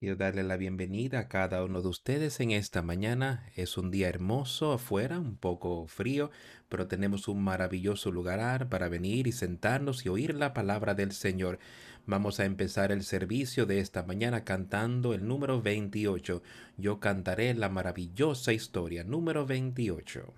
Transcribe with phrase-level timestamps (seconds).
[0.00, 3.44] Quiero darle la bienvenida a cada uno de ustedes en esta mañana.
[3.54, 6.30] Es un día hermoso afuera, un poco frío,
[6.70, 11.58] pero tenemos un maravilloso lugar para venir y sentarnos y oír la palabra del Señor.
[12.06, 16.42] Vamos a empezar el servicio de esta mañana cantando el número 28.
[16.78, 20.32] Yo cantaré la maravillosa historia, número 28.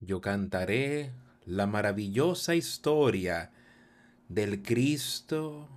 [0.00, 1.12] Yo cantaré
[1.46, 3.50] la maravillosa historia
[4.28, 5.68] del Cristo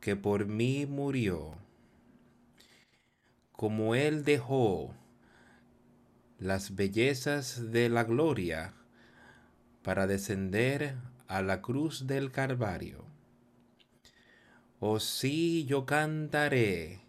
[0.00, 1.56] que por mí murió.
[3.52, 4.94] Como Él dejó
[6.38, 8.72] las bellezas de la gloria
[9.82, 10.96] para descender
[11.28, 13.04] a la cruz del Calvario.
[14.78, 17.00] Oh sí, yo cantaré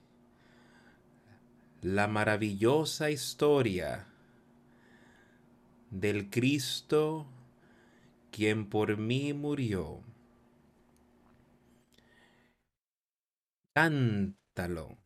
[1.82, 4.11] la maravillosa historia
[5.92, 7.28] del Cristo
[8.32, 10.02] quien por mí murió.
[13.74, 14.98] Cántalo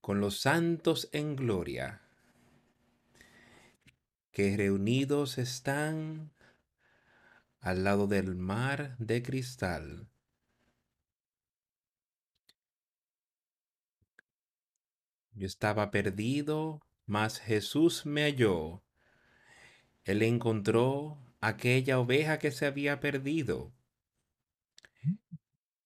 [0.00, 2.02] con los santos en gloria,
[4.32, 6.30] que reunidos están
[7.60, 10.10] al lado del mar de cristal.
[15.32, 18.82] Yo estaba perdido, mas Jesús me halló.
[20.04, 23.72] Él encontró aquella oveja que se había perdido.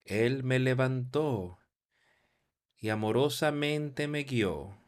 [0.05, 1.58] Él me levantó
[2.80, 4.78] y amorosamente me guió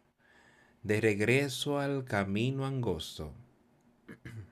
[0.82, 3.34] de regreso al camino angosto.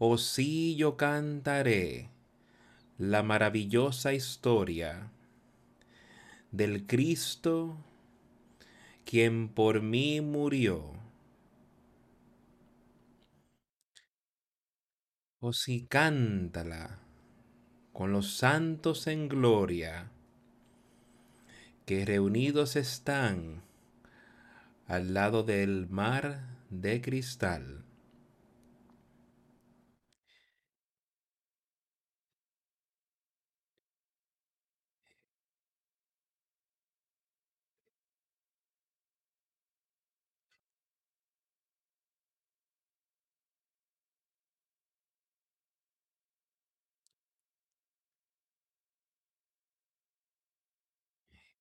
[0.00, 2.08] Oh sí, yo cantaré
[2.98, 5.10] la maravillosa historia
[6.52, 7.76] del Cristo
[9.08, 10.92] quien por mí murió.
[15.40, 16.98] Oh sí, cántala
[17.94, 20.10] con los santos en gloria,
[21.86, 23.62] que reunidos están
[24.86, 27.87] al lado del mar de cristal.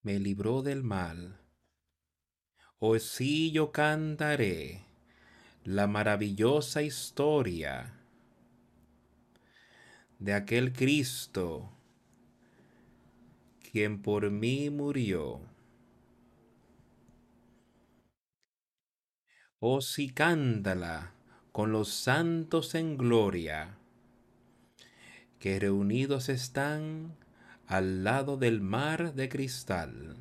[0.08, 1.38] Me libró del mal.
[2.80, 4.86] Hoy sí yo cantaré
[5.66, 7.94] la maravillosa historia
[10.18, 11.70] de aquel Cristo
[13.70, 15.42] quien por mí murió.
[19.60, 21.12] Oh sí cántala
[21.52, 23.78] con los santos en gloria,
[25.38, 27.18] que reunidos están
[27.68, 30.16] al lado del mar de cristal.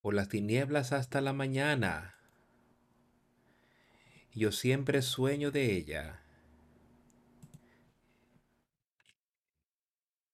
[0.00, 2.14] Por las tinieblas hasta la mañana.
[4.32, 6.22] Yo siempre sueño de ella.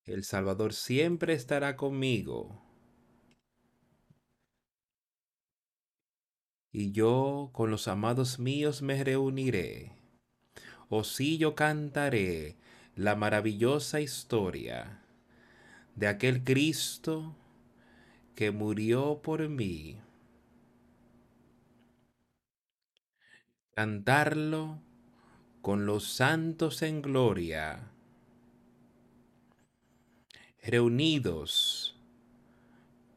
[0.05, 2.72] El Salvador siempre estará conmigo.
[6.73, 9.93] Y yo con los amados míos me reuniré.
[10.89, 12.57] O si yo cantaré
[12.97, 15.03] la maravillosa historia
[15.95, 17.37] de aquel Cristo
[18.35, 19.99] que murió por mí.
[23.75, 24.79] Cantarlo
[25.61, 27.91] con los santos en gloria,
[30.63, 31.97] reunidos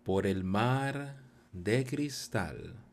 [0.03, 1.17] por el mar
[1.51, 2.84] de cristal.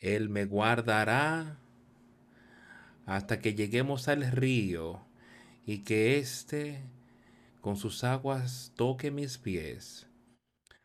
[0.00, 1.58] Él me guardará
[3.04, 5.04] hasta que lleguemos al río
[5.66, 6.82] y que éste
[7.60, 10.06] con sus aguas toque mis pies.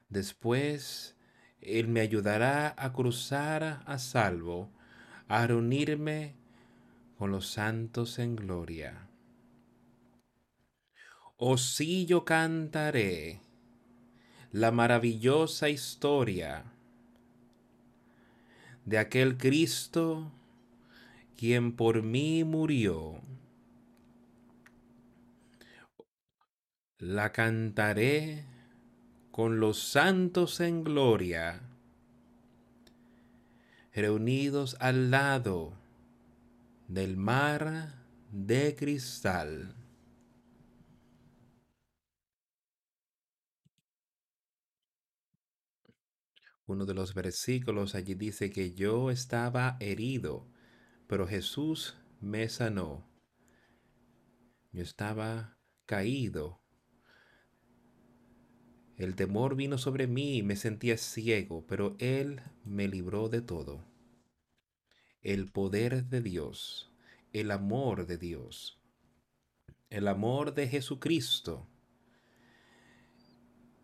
[0.10, 1.16] Después
[1.62, 4.69] Él me ayudará a cruzar a salvo,
[5.30, 6.36] a reunirme
[7.18, 9.07] con los santos en gloria.
[11.38, 13.39] Oh sí yo cantaré
[14.51, 16.75] la maravillosa historia
[18.86, 20.32] de aquel Cristo
[21.36, 23.20] quien por mí murió.
[26.98, 28.46] La cantaré
[29.32, 31.62] con los santos en gloria,
[33.94, 35.74] reunidos al lado
[36.88, 37.96] del mar
[38.32, 39.76] de cristal.
[46.67, 50.47] Uno de los versículos allí dice que yo estaba herido,
[51.07, 53.07] pero Jesús me sanó.
[54.71, 56.59] Yo estaba caído.
[58.97, 63.85] El temor vino sobre mí y me sentía ciego, pero Él me libró de todo.
[65.21, 66.91] El poder de Dios,
[67.31, 68.81] el amor de Dios,
[69.89, 71.67] el amor de Jesucristo,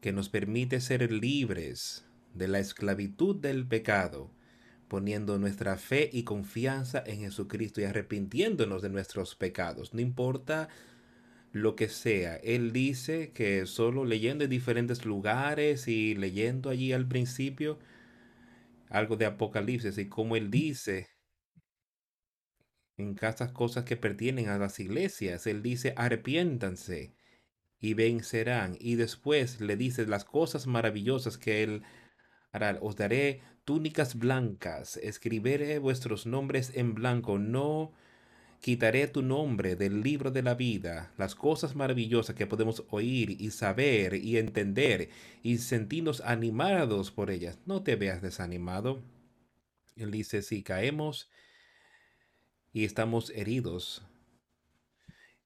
[0.01, 4.31] que nos permite ser libres de la esclavitud del pecado,
[4.87, 9.93] poniendo nuestra fe y confianza en Jesucristo y arrepintiéndonos de nuestros pecados.
[9.93, 10.69] No importa
[11.51, 12.35] lo que sea.
[12.37, 17.79] Él dice que solo leyendo en diferentes lugares y leyendo allí al principio
[18.89, 21.07] algo de Apocalipsis y como él dice
[22.97, 27.15] en casas cosas que pertenecen a las iglesias, él dice arrepiéntanse
[27.79, 28.77] y vencerán.
[28.79, 31.83] Y después le dice las cosas maravillosas que él
[32.81, 37.94] Os daré túnicas blancas, escribiré vuestros nombres en blanco, no
[38.59, 43.51] quitaré tu nombre del libro de la vida, las cosas maravillosas que podemos oír y
[43.51, 45.09] saber y entender
[45.42, 47.57] y sentirnos animados por ellas.
[47.65, 49.01] No te veas desanimado.
[49.95, 51.30] Él dice, si caemos
[52.74, 54.03] y estamos heridos,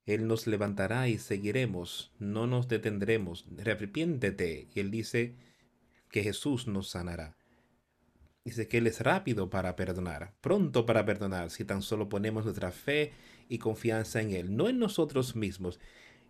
[0.06, 3.46] Él nos levantará y seguiremos, no nos detendremos.
[3.60, 4.68] Arrepiéntete.
[4.74, 5.36] Y Él dice
[6.10, 7.36] que Jesús nos sanará.
[8.44, 12.72] Dice que Él es rápido para perdonar, pronto para perdonar, si tan solo ponemos nuestra
[12.72, 13.12] fe
[13.50, 15.80] y confianza en Él, no en nosotros mismos.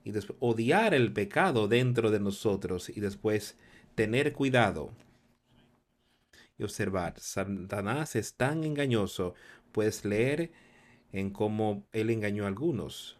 [0.03, 3.57] Y después odiar el pecado dentro de nosotros y después
[3.95, 4.93] tener cuidado
[6.57, 7.19] y observar.
[7.19, 9.33] Satanás es tan engañoso.
[9.71, 10.51] Puedes leer
[11.11, 13.17] en cómo Él engañó a algunos.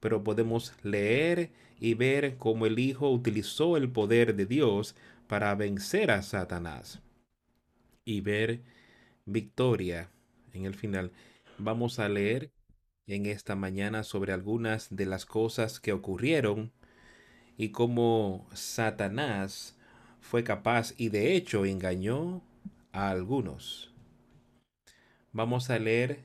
[0.00, 4.96] Pero podemos leer y ver cómo el Hijo utilizó el poder de Dios
[5.26, 7.00] para vencer a Satanás
[8.04, 8.62] y ver
[9.24, 10.10] victoria
[10.52, 11.12] en el final.
[11.58, 12.50] Vamos a leer
[13.06, 16.72] en esta mañana sobre algunas de las cosas que ocurrieron
[17.56, 19.76] y cómo Satanás
[20.20, 22.42] fue capaz y de hecho engañó
[22.92, 23.92] a algunos.
[25.32, 26.20] Vamos a leer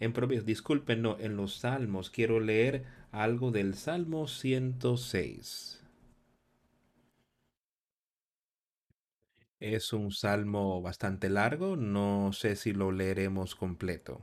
[0.00, 2.10] en propios, disculpen, no, en los salmos.
[2.10, 5.79] Quiero leer algo del Salmo 106.
[9.60, 14.22] Es un salmo bastante largo, no sé si lo leeremos completo.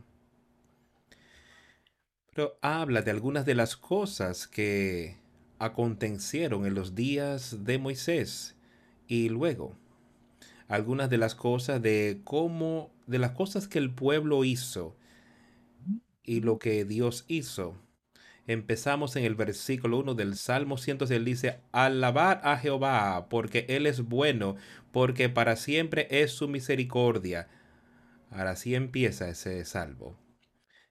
[2.34, 5.18] Pero habla de algunas de las cosas que
[5.60, 8.56] acontecieron en los días de Moisés
[9.08, 9.76] y luego
[10.68, 14.98] algunas de las cosas de cómo, de las cosas que el pueblo hizo
[16.24, 17.76] y lo que Dios hizo
[18.48, 21.26] Empezamos en el versículo 1 del Salmo 106.
[21.26, 24.56] Dice, alabar a Jehová, porque Él es bueno,
[24.94, 27.50] porque para siempre es su misericordia.
[28.32, 30.18] Ahora sí empieza ese salvo.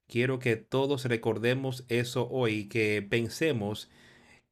[0.07, 3.91] Quiero que todos recordemos eso hoy, que pensemos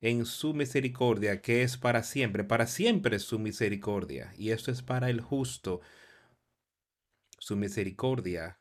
[0.00, 2.42] en su misericordia, que es para siempre.
[2.42, 4.32] Para siempre es su misericordia.
[4.38, 5.82] Y esto es para el justo.
[7.38, 8.60] Su misericordia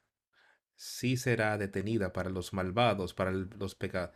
[0.76, 4.12] sí será detenida para los malvados, para los pecados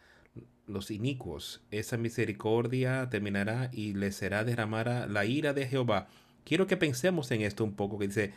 [0.68, 1.62] los inicuos.
[1.72, 6.08] Esa misericordia terminará y les será derramada la ira de Jehová.
[6.44, 8.34] Quiero que pensemos en esto un poco, que dice,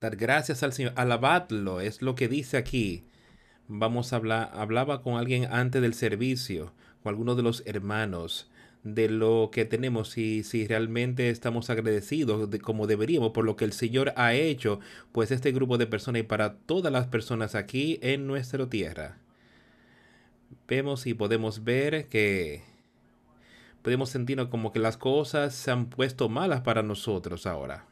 [0.00, 3.08] dar gracias al Señor, alabadlo, es lo que dice aquí.
[3.68, 8.50] Vamos a hablar, hablaba con alguien antes del servicio, con algunos de los hermanos,
[8.82, 13.64] de lo que tenemos y si realmente estamos agradecidos de como deberíamos por lo que
[13.64, 14.78] el Señor ha hecho,
[15.12, 19.23] pues este grupo de personas y para todas las personas aquí en nuestra tierra
[20.66, 22.62] vemos y podemos ver que
[23.82, 27.86] podemos sentirnos como que las cosas se han puesto malas para nosotros ahora.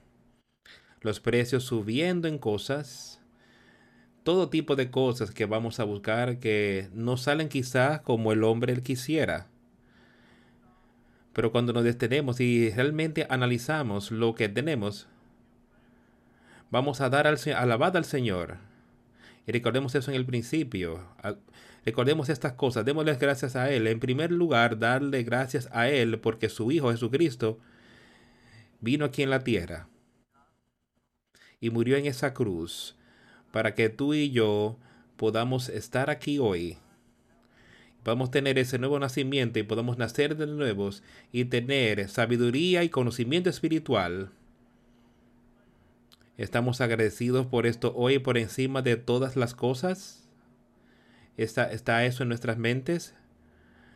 [1.00, 3.21] Los precios subiendo en cosas,
[4.23, 8.81] todo tipo de cosas que vamos a buscar que no salen quizás como el hombre
[8.83, 9.49] quisiera.
[11.33, 15.09] Pero cuando nos detenemos y realmente analizamos lo que tenemos,
[16.71, 18.59] vamos a dar al, alabada al Señor.
[19.47, 21.00] Y recordemos eso en el principio.
[21.85, 23.87] Recordemos estas cosas, démosles gracias a Él.
[23.87, 27.59] En primer lugar, darle gracias a Él porque su Hijo Jesucristo
[28.81, 29.89] vino aquí en la tierra
[31.61, 32.97] y murió en esa cruz
[33.53, 34.79] para que tú y yo
[35.17, 36.79] podamos estar aquí hoy.
[38.03, 43.51] Podamos tener ese nuevo nacimiento y podamos nacer de nuevos y tener sabiduría y conocimiento
[43.51, 44.31] espiritual
[46.39, 50.22] Estamos agradecidos por esto hoy por encima de todas las cosas.
[51.37, 53.15] Está, está eso en nuestras mentes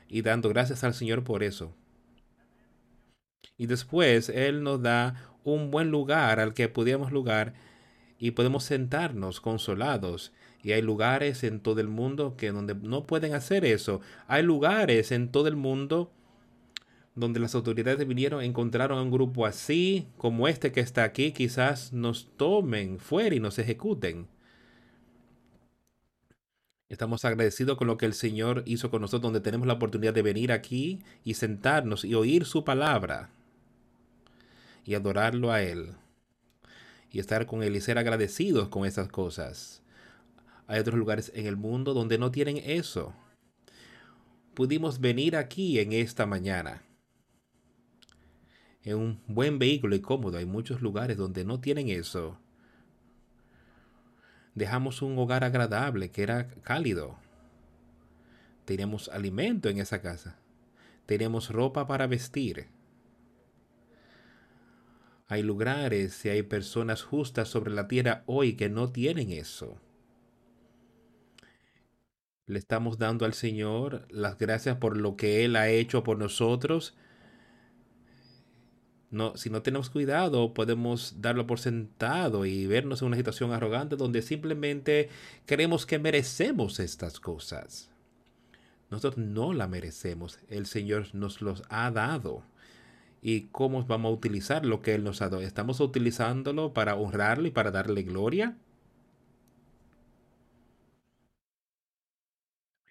[0.09, 1.75] y dando gracias al Señor por eso.
[3.59, 5.15] Y después Él nos da
[5.45, 7.55] un buen lugar al que podemos lugar
[8.19, 10.33] y podemos sentarnos consolados.
[10.63, 14.01] Y hay lugares en todo el mundo que donde no pueden hacer eso.
[14.27, 16.11] Hay lugares en todo el mundo
[17.15, 21.93] donde las autoridades vinieron, encontraron a un grupo así, como este que está aquí, quizás
[21.93, 24.29] nos tomen fuera y nos ejecuten.
[26.89, 30.23] Estamos agradecidos con lo que el Señor hizo con nosotros, donde tenemos la oportunidad de
[30.23, 33.31] venir aquí y sentarnos y oír su palabra
[34.85, 35.95] y adorarlo a Él
[37.11, 39.83] y estar con Él y ser agradecidos con esas cosas.
[40.69, 43.13] Hay otros lugares en el mundo donde no tienen eso.
[44.55, 46.83] Pudimos venir aquí en esta mañana
[48.85, 50.39] en un buen vehículo y cómodo.
[50.39, 52.39] Hay muchos lugares donde no tienen eso
[54.57, 57.17] dejamos un hogar agradable que era cálido.
[58.65, 60.39] Teníamos alimento en esa casa.
[61.05, 62.67] Teníamos ropa para vestir.
[65.29, 69.79] Hay lugares y hay personas justas sobre la tierra hoy que no tienen eso.
[72.47, 76.97] Le estamos dando al Señor las gracias por lo que Él ha hecho por nosotros
[79.11, 83.97] no, si no tenemos cuidado, podemos darlo por sentado y vernos en una situación arrogante
[83.97, 85.09] donde simplemente
[85.47, 87.89] creemos que merecemos estas cosas.
[88.91, 90.41] Nosotros no la merecemos.
[90.49, 92.43] El Señor nos los ha dado.
[93.23, 95.43] ¿Y cómo vamos a utilizar lo que Él nos ha dado?
[95.43, 98.57] ¿Estamos utilizándolo para honrarlo y para darle gloria?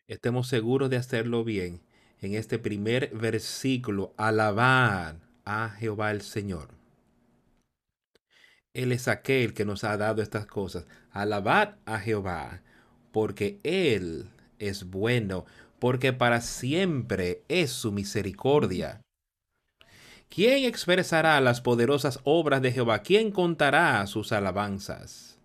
[0.07, 1.81] Estemos seguros de hacerlo bien.
[2.21, 6.69] En este primer versículo, alabar a Jehová el Señor.
[8.73, 10.85] Él es aquel que nos ha dado estas cosas.
[11.11, 12.61] Alabad a Jehová,
[13.13, 15.45] porque Él es bueno,
[15.79, 18.99] porque para siempre es su misericordia.
[20.27, 22.99] ¿Quién expresará las poderosas obras de Jehová?
[22.99, 25.37] ¿Quién contará sus alabanzas?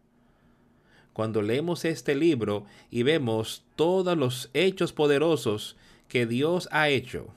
[1.12, 5.76] Cuando leemos este libro y vemos todos los hechos poderosos
[6.08, 7.32] que Dios ha hecho,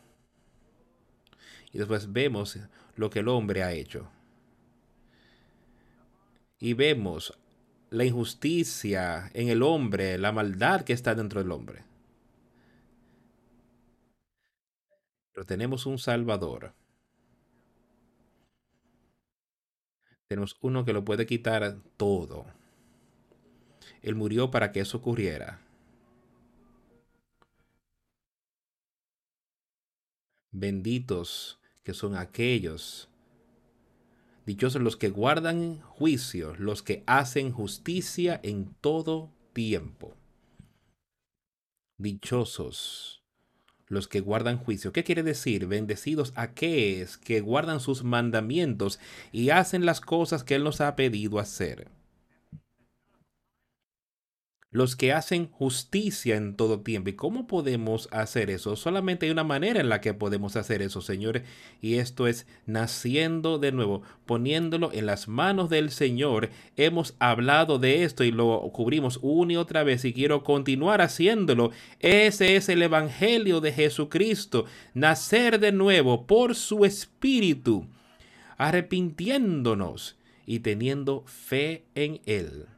[1.73, 2.59] y después vemos
[2.95, 4.07] lo que el hombre ha hecho.
[6.59, 7.37] Y vemos
[7.89, 11.83] la injusticia en el hombre, la maldad que está dentro del hombre.
[15.33, 16.73] Pero tenemos un Salvador.
[20.27, 22.45] Tenemos uno que lo puede quitar todo.
[24.03, 25.59] Él murió para que eso ocurriera.
[30.51, 33.09] Benditos que son aquellos.
[34.45, 40.15] Dichosos los que guardan juicio, los que hacen justicia en todo tiempo.
[41.97, 43.23] Dichosos
[43.87, 44.91] los que guardan juicio.
[44.91, 45.67] ¿Qué quiere decir?
[45.67, 48.99] Bendecidos aquellos que guardan sus mandamientos
[49.31, 51.89] y hacen las cosas que Él nos ha pedido hacer
[54.73, 57.11] los que hacen justicia en todo tiempo.
[57.11, 58.75] ¿Y cómo podemos hacer eso?
[58.75, 61.43] Solamente hay una manera en la que podemos hacer eso, señores,
[61.79, 66.49] y esto es naciendo de nuevo, poniéndolo en las manos del Señor.
[66.75, 71.69] Hemos hablado de esto y lo cubrimos una y otra vez y quiero continuar haciéndolo.
[71.99, 74.65] Ese es el Evangelio de Jesucristo,
[74.95, 77.85] nacer de nuevo por su Espíritu,
[78.57, 82.72] arrepintiéndonos y teniendo fe en Él.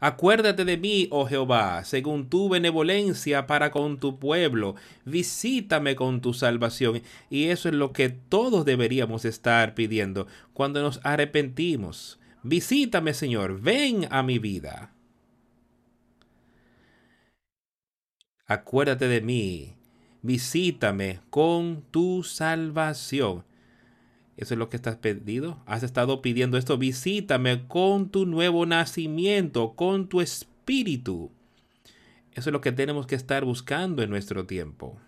[0.00, 4.74] Acuérdate de mí, oh Jehová, según tu benevolencia para con tu pueblo.
[5.04, 7.02] Visítame con tu salvación.
[7.30, 12.18] Y eso es lo que todos deberíamos estar pidiendo cuando nos arrepentimos.
[12.42, 14.92] Visítame, Señor, ven a mi vida.
[18.46, 19.74] Acuérdate de mí,
[20.20, 23.44] visítame con tu salvación.
[24.36, 25.58] Eso es lo que estás pedido.
[25.66, 26.76] Has estado pidiendo esto.
[26.76, 31.30] Visítame con tu nuevo nacimiento, con tu espíritu.
[32.32, 34.98] Eso es lo que tenemos que estar buscando en nuestro tiempo.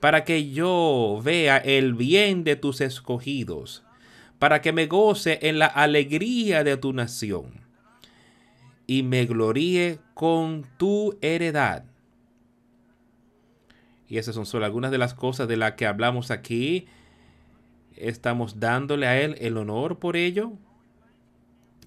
[0.00, 3.82] Para que yo vea el bien de tus escogidos.
[4.38, 7.62] Para que me goce en la alegría de tu nación.
[8.86, 11.84] Y me gloríe con tu heredad.
[14.08, 16.86] Y esas son solo algunas de las cosas de las que hablamos aquí
[17.96, 20.52] estamos dándole a Él el honor por ello.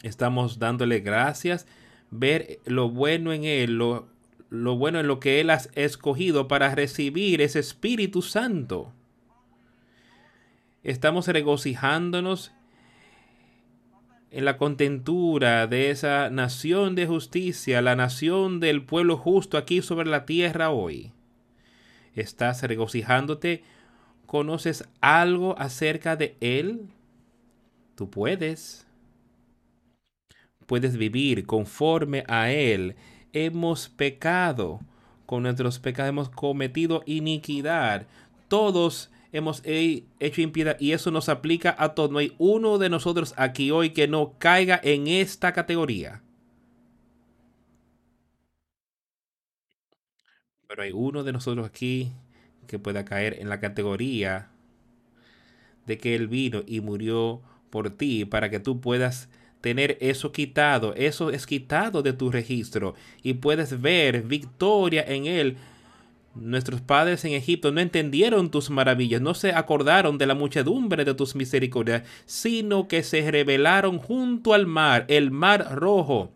[0.04, 1.68] Estamos dándole gracias.
[2.12, 4.08] Ver lo bueno en Él, lo,
[4.50, 8.94] lo bueno en lo que Él ha escogido para recibir ese Espíritu Santo.
[10.84, 12.52] Estamos regocijándonos
[14.36, 20.10] en la contentura de esa nación de justicia, la nación del pueblo justo aquí sobre
[20.10, 21.14] la tierra hoy.
[22.16, 23.64] ¿Estás regocijándote?
[24.26, 26.88] ¿Conoces algo acerca de Él?
[27.96, 28.86] Tú puedes.
[30.66, 32.96] Puedes vivir conforme a Él.
[33.34, 34.80] Hemos pecado.
[35.26, 38.08] Con nuestros pecados hemos cometido iniquidad.
[38.48, 42.12] Todos hemos hecho impiedad y eso nos aplica a todos.
[42.12, 46.22] No hay uno de nosotros aquí hoy que no caiga en esta categoría.
[50.68, 52.12] Pero hay uno de nosotros aquí
[52.66, 54.50] que pueda caer en la categoría
[55.86, 59.30] de que Él vino y murió por ti para que tú puedas
[59.62, 60.94] tener eso quitado.
[60.96, 65.58] Eso es quitado de tu registro y puedes ver victoria en Él
[66.36, 71.14] Nuestros padres en Egipto no entendieron tus maravillas, no se acordaron de la muchedumbre de
[71.14, 76.34] tus misericordias, sino que se rebelaron junto al mar, el mar rojo.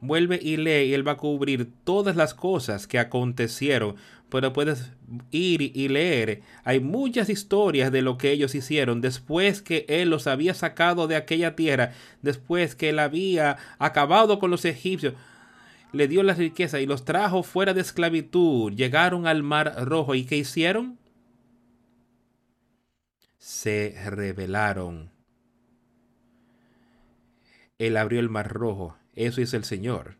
[0.00, 3.96] Vuelve y lee y él va a cubrir todas las cosas que acontecieron.
[4.30, 4.92] Pero puedes
[5.30, 6.42] ir y leer.
[6.64, 11.16] Hay muchas historias de lo que ellos hicieron después que él los había sacado de
[11.16, 15.14] aquella tierra, después que él había acabado con los egipcios
[15.92, 18.72] le dio la riqueza y los trajo fuera de esclavitud.
[18.72, 20.98] Llegaron al mar rojo y ¿qué hicieron?
[23.38, 25.10] Se rebelaron.
[27.78, 28.96] Él abrió el mar rojo.
[29.14, 30.19] Eso es el Señor.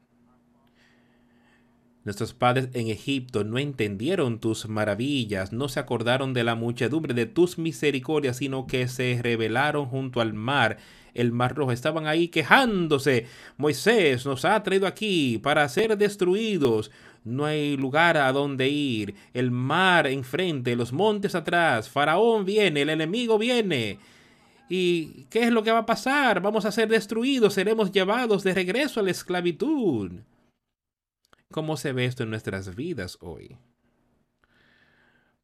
[2.05, 7.27] Nuestros padres en Egipto no entendieron tus maravillas, no se acordaron de la muchedumbre de
[7.27, 10.79] tus misericordias, sino que se rebelaron junto al mar
[11.15, 11.73] el Mar Rojo.
[11.73, 13.27] Estaban ahí quejándose.
[13.57, 16.91] Moisés nos ha traído aquí para ser destruidos.
[17.25, 19.15] No hay lugar a donde ir.
[19.35, 21.89] El mar enfrente, los montes atrás.
[21.89, 23.99] Faraón viene, el enemigo viene.
[24.69, 26.41] ¿Y qué es lo que va a pasar?
[26.41, 30.13] Vamos a ser destruidos, seremos llevados de regreso a la esclavitud.
[31.53, 33.57] ¿Cómo se ve esto en nuestras vidas hoy?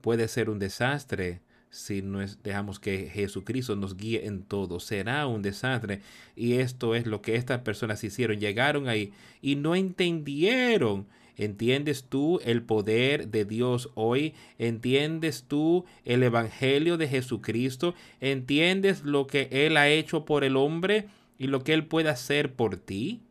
[0.01, 2.01] Puede ser un desastre si
[2.45, 4.79] dejamos que Jesucristo nos guíe en todo.
[4.79, 6.03] Será un desastre.
[6.37, 8.39] Y esto es lo que estas personas hicieron.
[8.39, 11.09] Llegaron ahí y no entendieron.
[11.37, 14.35] ¿Entiendes tú el poder de Dios hoy?
[14.59, 17.97] ¿Entiendes tú el Evangelio de Jesucristo?
[18.21, 22.55] ¿Entiendes lo que Él ha hecho por el hombre y lo que Él puede hacer
[22.55, 23.26] por ti?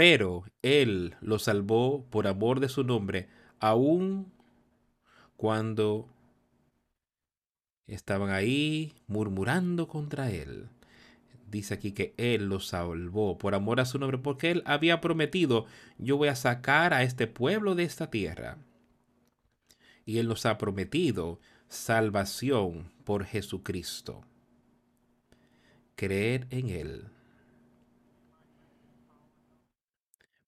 [0.00, 4.32] Pero Él lo salvó por amor de su nombre aún
[5.36, 6.08] cuando
[7.86, 10.70] estaban ahí murmurando contra él.
[11.50, 15.66] Dice aquí que él los salvó por amor a su nombre, porque él había prometido,
[15.98, 18.56] yo voy a sacar a este pueblo de esta tierra.
[20.06, 24.24] Y él nos ha prometido salvación por Jesucristo.
[25.94, 27.19] Creer en él.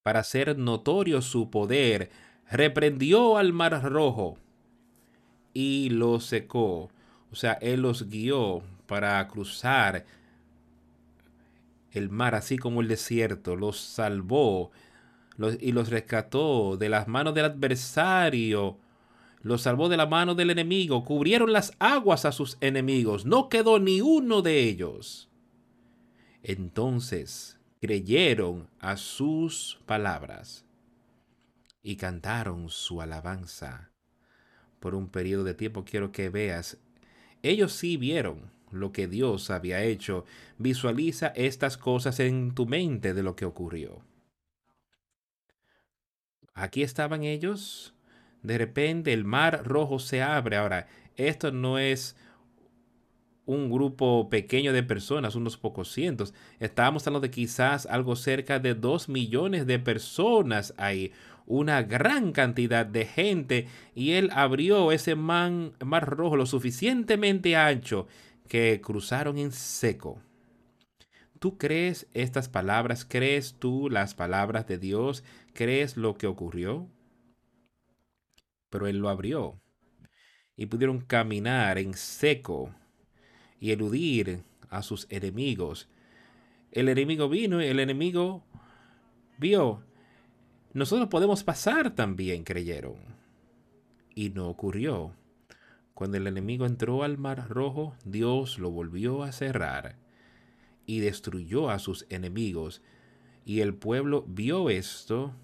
[0.02, 2.10] Para hacer notorio su poder,
[2.50, 4.36] reprendió al mar rojo
[5.54, 6.90] y lo secó.
[7.30, 10.04] O sea, Él los guió para cruzar
[11.92, 14.70] el mar, así como el desierto, los salvó
[15.60, 18.78] y los rescató de las manos del adversario,
[19.42, 23.78] los salvó de la mano del enemigo, cubrieron las aguas a sus enemigos, no quedó
[23.78, 25.28] ni uno de ellos.
[26.42, 30.64] Entonces creyeron a sus palabras
[31.82, 33.90] y cantaron su alabanza.
[34.78, 36.78] Por un periodo de tiempo quiero que veas,
[37.42, 40.24] ellos sí vieron lo que Dios había hecho.
[40.58, 44.04] Visualiza estas cosas en tu mente de lo que ocurrió.
[46.54, 47.94] Aquí estaban ellos.
[48.44, 50.56] De repente el mar rojo se abre.
[50.56, 52.14] Ahora, esto no es
[53.52, 56.34] un grupo pequeño de personas, unos pocos cientos.
[56.58, 61.12] Estábamos hablando de quizás algo cerca de dos millones de personas ahí
[61.46, 65.72] una gran cantidad de gente y él abrió ese mar
[66.06, 68.06] rojo lo suficientemente ancho
[68.48, 70.20] que cruzaron en seco.
[71.38, 73.04] ¿Tú crees estas palabras?
[73.04, 75.24] ¿Crees tú las palabras de Dios?
[75.52, 76.88] ¿Crees lo que ocurrió?
[78.70, 79.60] Pero él lo abrió
[80.56, 82.74] y pudieron caminar en seco
[83.62, 85.88] y eludir a sus enemigos.
[86.72, 88.42] El enemigo vino y el enemigo
[89.38, 89.82] vio
[90.74, 92.96] nosotros podemos pasar también, creyeron.
[94.14, 95.12] Y no ocurrió.
[95.92, 99.96] Cuando el enemigo entró al mar rojo, Dios lo volvió a cerrar
[100.86, 102.80] y destruyó a sus enemigos.
[103.44, 105.34] Y el pueblo vio esto,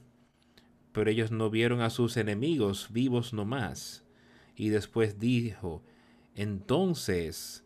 [0.92, 4.04] pero ellos no vieron a sus enemigos vivos nomás.
[4.56, 5.82] Y después dijo,
[6.34, 7.64] Entonces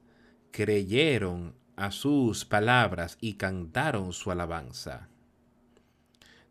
[0.52, 5.08] creyeron a sus palabras y cantaron su alabanza.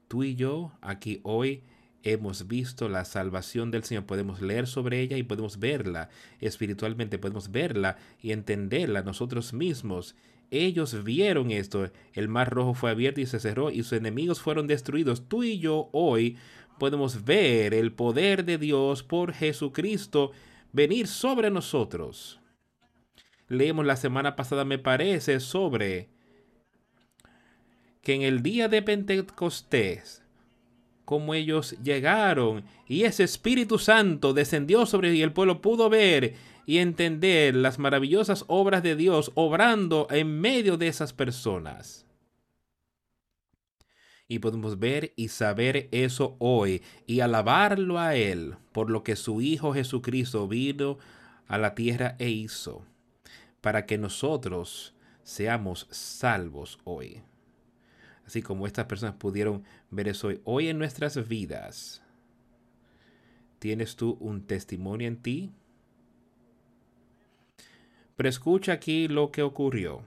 [0.09, 1.63] Tú y yo aquí hoy
[2.03, 6.09] hemos visto la salvación del Señor, podemos leer sobre ella y podemos verla
[6.41, 10.15] espiritualmente, podemos verla y entenderla nosotros mismos.
[10.49, 14.67] Ellos vieron esto, el mar rojo fue abierto y se cerró y sus enemigos fueron
[14.67, 15.29] destruidos.
[15.29, 16.37] Tú y yo hoy
[16.77, 20.31] podemos ver el poder de Dios por Jesucristo
[20.73, 22.40] venir sobre nosotros.
[23.51, 26.07] Leemos la semana pasada, me parece, sobre
[28.01, 30.23] que en el día de Pentecostés,
[31.03, 36.35] como ellos llegaron y ese Espíritu Santo descendió sobre y el pueblo pudo ver
[36.65, 42.05] y entender las maravillosas obras de Dios obrando en medio de esas personas.
[44.29, 49.41] Y podemos ver y saber eso hoy y alabarlo a Él por lo que su
[49.41, 50.99] Hijo Jesucristo vino
[51.49, 52.85] a la tierra e hizo,
[53.61, 57.21] para que nosotros seamos salvos hoy.
[58.25, 62.01] Así como estas personas pudieron ver eso hoy, hoy en nuestras vidas.
[63.59, 65.51] ¿Tienes tú un testimonio en ti?
[68.15, 70.03] Pero escucha aquí lo que ocurrió.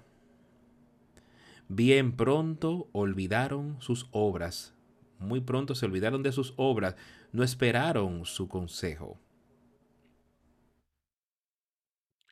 [1.68, 4.74] Bien pronto olvidaron sus obras.
[5.18, 6.96] Muy pronto se olvidaron de sus obras.
[7.32, 9.18] No esperaron su consejo.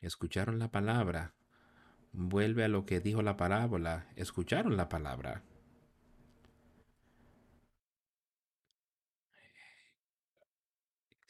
[0.03, 1.33] Escucharon la palabra.
[2.11, 4.05] Vuelve a lo que dijo la parábola.
[4.15, 5.41] Escucharon la palabra.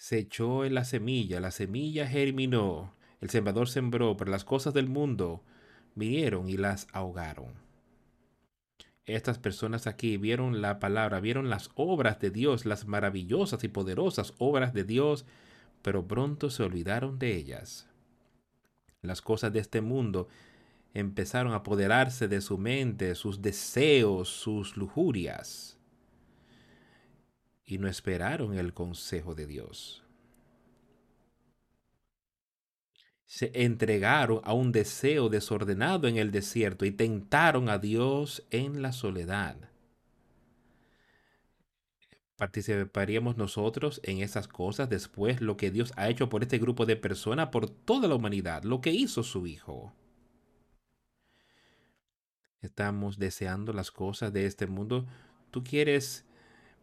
[0.03, 4.89] se echó en la semilla, la semilla germinó, el sembrador sembró, pero las cosas del
[4.89, 5.45] mundo
[5.95, 7.53] vinieron y las ahogaron.
[9.05, 14.33] Estas personas aquí vieron la palabra, vieron las obras de Dios, las maravillosas y poderosas
[14.39, 15.25] obras de Dios,
[15.81, 17.88] pero pronto se olvidaron de ellas.
[19.03, 20.27] Las cosas de este mundo
[20.93, 25.77] empezaron a apoderarse de su mente, sus deseos, sus lujurias
[27.65, 30.03] y no esperaron el consejo de Dios.
[33.25, 38.91] Se entregaron a un deseo desordenado en el desierto y tentaron a Dios en la
[38.91, 39.72] soledad.
[42.43, 46.97] ¿Participaríamos nosotros en esas cosas después lo que Dios ha hecho por este grupo de
[46.97, 49.93] personas, por toda la humanidad, lo que hizo su Hijo?
[52.60, 55.08] Estamos deseando las cosas de este mundo.
[55.51, 56.25] ¿Tú quieres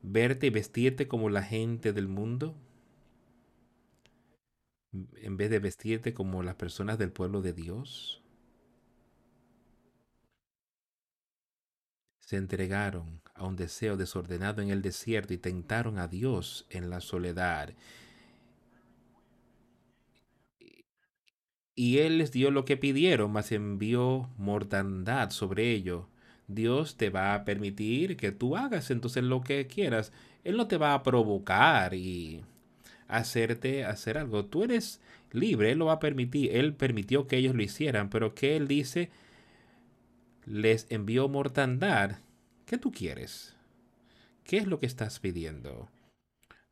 [0.00, 2.56] verte y vestirte como la gente del mundo,
[4.92, 8.22] en vez de vestirte como las personas del pueblo de Dios.
[12.18, 17.00] Se entregaron a un deseo desordenado en el desierto y tentaron a Dios en la
[17.00, 17.74] soledad.
[21.74, 26.04] Y Él les dio lo que pidieron, mas envió mortandad sobre ellos
[26.54, 30.12] Dios te va a permitir que tú hagas entonces lo que quieras.
[30.44, 32.42] Él no te va a provocar y
[33.08, 34.44] hacerte hacer algo.
[34.46, 35.00] Tú eres
[35.32, 36.56] libre, Él lo va a permitir.
[36.56, 39.10] Él permitió que ellos lo hicieran, pero que Él dice,
[40.44, 42.18] les envió mortandad.
[42.70, 43.56] ¿Qué tú quieres?
[44.44, 45.88] ¿Qué es lo que estás pidiendo?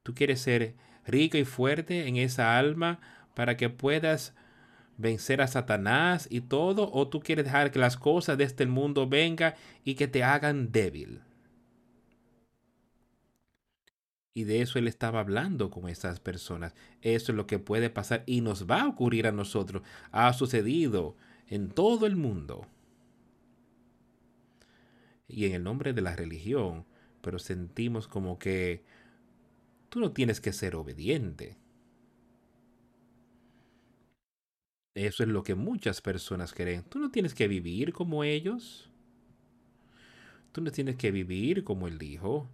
[0.04, 3.00] ¿Tú quieres ser rico y fuerte en esa alma
[3.34, 4.32] para que puedas
[4.96, 9.08] vencer a Satanás y todo, o tú quieres dejar que las cosas de este mundo
[9.08, 11.20] vengan y que te hagan débil.
[14.34, 16.76] Y de eso él estaba hablando con esas personas.
[17.02, 19.82] Eso es lo que puede pasar y nos va a ocurrir a nosotros.
[20.12, 21.16] Ha sucedido
[21.48, 22.68] en todo el mundo.
[25.28, 26.84] Y en el nombre de la religión,
[27.20, 28.82] pero sentimos como que
[29.90, 31.56] tú no tienes que ser obediente.
[34.94, 36.82] Eso es lo que muchas personas creen.
[36.82, 38.90] Tú no tienes que vivir como ellos.
[40.52, 42.48] Tú no tienes que vivir como él dijo.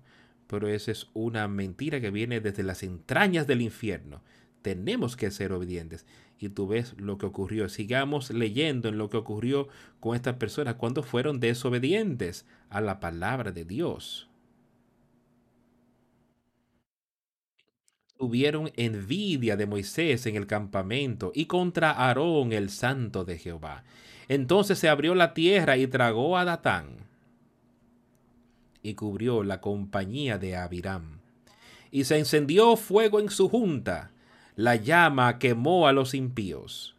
[0.46, 4.22] Pero esa es una mentira que viene desde las entrañas del infierno.
[4.64, 6.06] Tenemos que ser obedientes.
[6.38, 7.68] Y tú ves lo que ocurrió.
[7.68, 9.68] Sigamos leyendo en lo que ocurrió
[10.00, 14.30] con estas personas cuando fueron desobedientes a la palabra de Dios.
[18.16, 23.84] tuvieron envidia de Moisés en el campamento y contra Aarón el santo de Jehová.
[24.28, 27.06] Entonces se abrió la tierra y tragó a Datán
[28.82, 31.18] y cubrió la compañía de Abiram.
[31.90, 34.10] Y se encendió fuego en su junta,
[34.56, 36.96] la llama quemó a los impíos.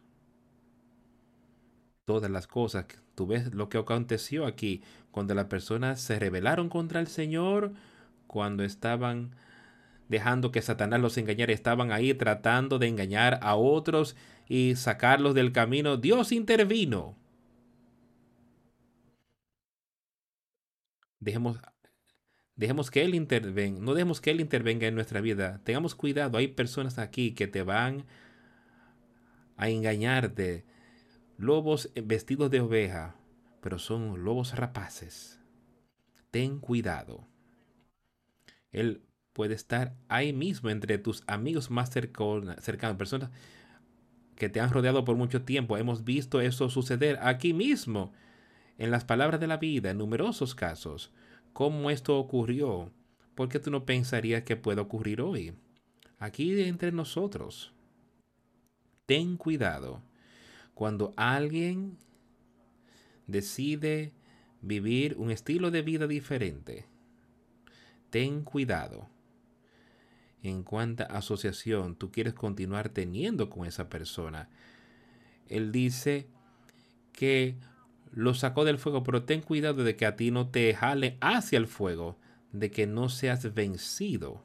[2.04, 7.00] Todas las cosas, tú ves lo que aconteció aquí, cuando las personas se rebelaron contra
[7.00, 7.72] el Señor,
[8.26, 9.34] cuando estaban
[10.08, 11.52] dejando que Satanás los engañara.
[11.52, 14.16] Estaban ahí tratando de engañar a otros
[14.48, 15.96] y sacarlos del camino.
[15.96, 17.16] Dios intervino.
[21.20, 21.58] Dejemos,
[22.56, 23.80] dejemos que Él intervenga.
[23.80, 25.60] No dejemos que Él intervenga en nuestra vida.
[25.64, 26.38] Tengamos cuidado.
[26.38, 28.04] Hay personas aquí que te van
[29.56, 30.64] a engañarte.
[31.38, 33.16] Lobos vestidos de oveja,
[33.60, 35.38] pero son lobos rapaces.
[36.30, 37.28] Ten cuidado.
[38.72, 42.56] Él puede estar ahí mismo entre tus amigos más cercanos,
[42.96, 43.30] personas
[44.34, 45.76] que te han rodeado por mucho tiempo.
[45.76, 48.12] Hemos visto eso suceder aquí mismo,
[48.78, 51.12] en las palabras de la vida, en numerosos casos.
[51.56, 52.92] ¿Cómo esto ocurrió?
[53.34, 55.54] ¿Por qué tú no pensarías que puede ocurrir hoy?
[56.18, 57.72] Aquí entre nosotros.
[59.06, 60.02] Ten cuidado.
[60.74, 61.96] Cuando alguien
[63.26, 64.12] decide
[64.60, 66.84] vivir un estilo de vida diferente,
[68.10, 69.08] ten cuidado
[70.42, 74.50] en cuánta asociación tú quieres continuar teniendo con esa persona.
[75.48, 76.26] Él dice
[77.14, 77.56] que
[78.16, 81.58] lo sacó del fuego, pero ten cuidado de que a ti no te jale hacia
[81.58, 82.18] el fuego,
[82.50, 84.42] de que no seas vencido.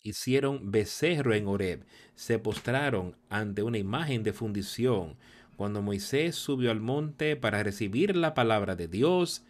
[0.00, 5.18] Hicieron becerro en Horeb, se postraron ante una imagen de fundición,
[5.58, 9.44] cuando Moisés subió al monte para recibir la palabra de Dios,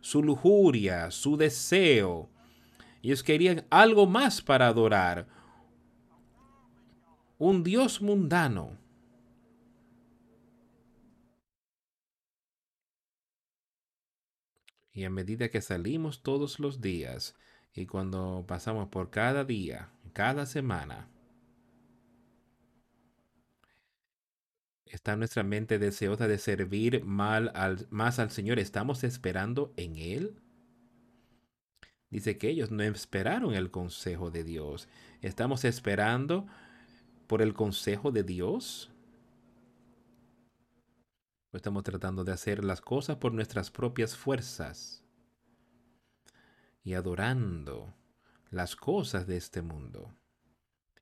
[0.00, 2.28] su lujuria, su deseo,
[3.02, 5.26] ellos querían algo más para adorar,
[7.38, 8.76] un Dios mundano.
[14.92, 17.36] Y a medida que salimos todos los días
[17.72, 21.08] y cuando pasamos por cada día, cada semana,
[24.90, 28.58] ¿Está nuestra mente deseosa de servir mal al, más al Señor?
[28.58, 30.40] ¿Estamos esperando en Él?
[32.10, 34.88] Dice que ellos no esperaron el consejo de Dios.
[35.20, 36.46] ¿Estamos esperando
[37.28, 38.90] por el consejo de Dios?
[41.52, 45.04] ¿O estamos tratando de hacer las cosas por nuestras propias fuerzas?
[46.82, 47.94] Y adorando
[48.50, 50.12] las cosas de este mundo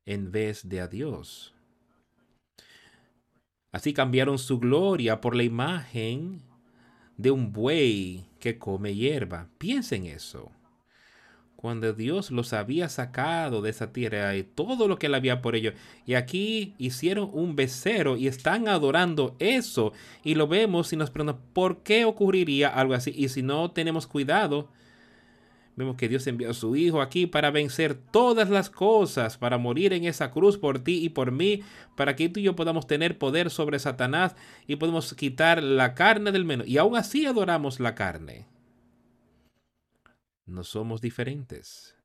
[0.05, 1.55] en vez de a Dios.
[3.73, 6.43] Así cambiaron su gloria por la imagen
[7.17, 9.49] de un buey que come hierba.
[9.59, 10.51] Piensen eso.
[11.57, 15.57] Cuando Dios los había sacado de esa tierra y todo lo que él había por
[15.57, 15.75] ellos.
[16.07, 19.93] Y aquí hicieron un becerro y están adorando eso.
[20.23, 23.13] Y lo vemos y nos preguntamos, ¿por qué ocurriría algo así?
[23.17, 24.69] Y si no tenemos cuidado,
[25.77, 29.93] Vemos que Dios envió a su Hijo aquí para vencer todas las cosas, para morir
[29.93, 31.61] en esa cruz por ti y por mí,
[31.97, 34.35] para que tú y yo podamos tener poder sobre Satanás
[34.67, 36.67] y podemos quitar la carne del menos.
[36.67, 38.47] Y aún así adoramos la carne.
[40.47, 41.97] No somos diferentes.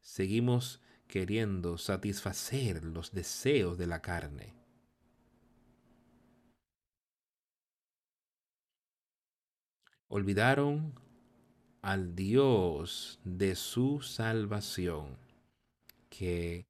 [0.00, 4.54] Seguimos queriendo satisfacer los deseos de la carne.
[10.08, 10.98] Olvidaron
[11.82, 15.18] al Dios de su salvación,
[16.08, 16.66] que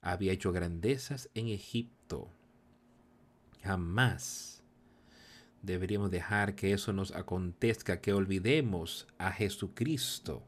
[0.00, 2.30] había hecho grandezas en Egipto.
[3.62, 4.62] Jamás
[5.62, 10.42] deberíamos dejar que eso nos acontezca, que olvidemos a Jesucristo,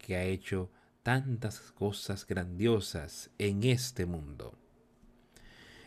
[0.00, 0.70] que ha hecho
[1.04, 4.54] tantas cosas grandiosas en este mundo.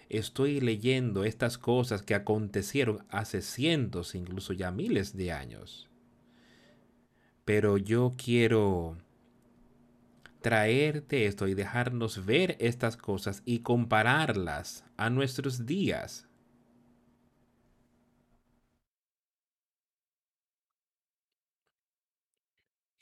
[0.08, 5.90] Estoy leyendo estas cosas que acontecieron hace cientos, incluso ya miles de años
[7.46, 8.98] pero yo quiero
[10.42, 16.28] traerte esto y dejarnos ver estas cosas y compararlas a nuestros días.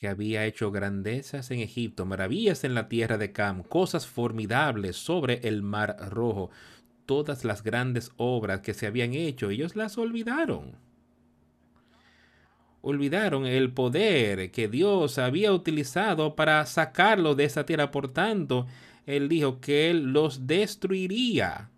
[0.02, 5.48] Que había hecho grandezas en Egipto, maravillas en la tierra de Cam, cosas formidables sobre
[5.48, 6.50] el mar rojo,
[7.06, 10.76] todas las grandes obras que se habían hecho, ellos las olvidaron
[12.82, 17.92] olvidaron el poder que Dios había utilizado para sacarlo de esa tierra.
[17.92, 18.66] Por tanto,
[19.06, 21.70] Él dijo que Él los destruiría.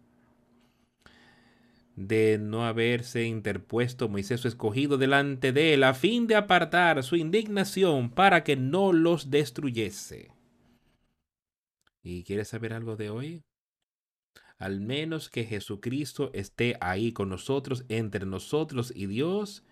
[1.95, 7.15] De no haberse interpuesto Moisés su escogido delante de él a fin de apartar su
[7.15, 10.31] indignación para que no los destruyese.
[12.01, 13.43] ¿Y quieres saber algo de hoy?
[14.57, 19.63] Al menos que Jesucristo esté ahí con nosotros, entre nosotros y Dios,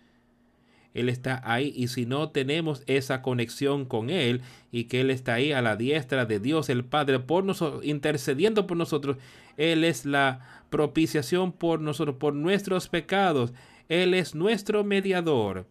[0.94, 5.34] él está ahí y si no tenemos esa conexión con Él y que Él está
[5.34, 9.16] ahí a la diestra de Dios el Padre por nosotros, intercediendo por nosotros,
[9.56, 13.52] Él es la propiciación por nosotros, por nuestros pecados.
[13.88, 15.66] Él es nuestro mediador.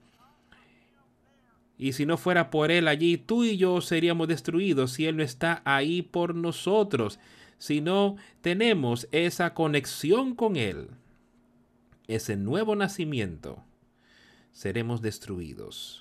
[1.77, 5.23] Y si no fuera por Él allí, tú y yo seríamos destruidos si Él no
[5.23, 7.19] está ahí por nosotros.
[7.57, 10.89] Si no tenemos esa conexión con Él,
[12.07, 13.63] ese nuevo nacimiento,
[14.51, 16.00] seremos destruidos.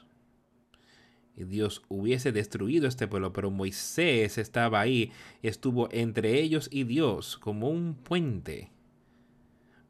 [1.44, 7.68] Dios hubiese destruido este pueblo, pero Moisés estaba ahí, estuvo entre ellos y Dios como
[7.68, 8.70] un puente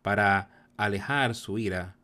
[0.03, 1.97] para alejar su ira.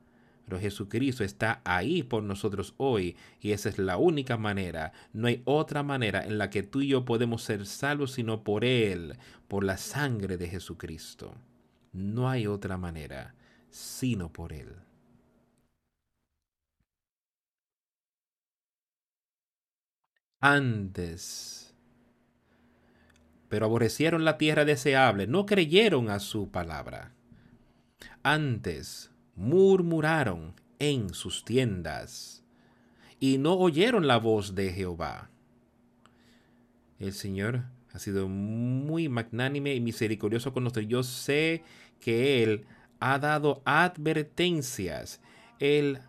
[0.44, 4.92] Pero Jesucristo está ahí por nosotros hoy y esa es la única manera.
[5.12, 8.64] No hay otra manera en la que tú y yo podemos ser salvos sino por
[8.64, 9.16] Él,
[9.48, 11.34] por la sangre de Jesucristo.
[11.92, 13.34] No hay otra manera
[13.70, 14.85] sino por Él.
[20.40, 21.66] Antes
[23.48, 27.12] pero aborrecieron la tierra deseable, no creyeron a su palabra.
[28.22, 32.44] Antes murmuraron en sus tiendas
[33.20, 35.30] y no oyeron la voz de Jehová.
[36.98, 40.86] El Señor ha sido muy magnánime y misericordioso con nosotros.
[40.88, 41.62] Yo sé
[42.00, 42.66] que Él
[43.00, 45.20] ha dado advertencias.
[45.60, 46.00] Él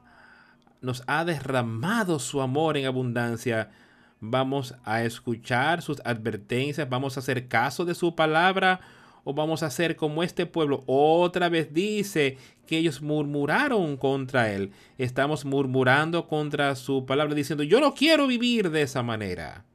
[0.82, 3.72] nos ha derramado su amor en abundancia.
[4.20, 8.80] Vamos a escuchar sus advertencias, vamos a hacer caso de su palabra
[9.24, 14.72] o vamos a hacer como este pueblo otra vez dice que ellos murmuraron contra él.
[14.98, 19.66] Estamos murmurando contra su palabra diciendo, yo no quiero vivir de esa manera.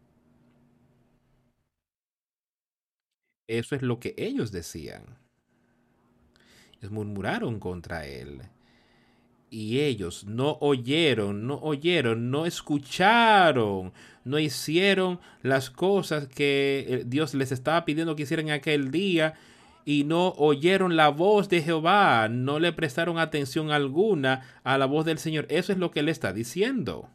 [3.47, 5.19] Eso es lo que ellos decían.
[6.79, 8.41] Ellos murmuraron contra él.
[9.55, 13.93] Y ellos no oyeron, no oyeron, no escucharon,
[14.25, 19.35] no hicieron las cosas que eh, Dios les estaba pidiendo que hicieran aquel día
[19.85, 25.05] y no oyeron la voz de Jehová, no le prestaron atención alguna a la voz
[25.05, 25.45] del Señor.
[25.51, 27.11] Eso es lo que él está diciendo.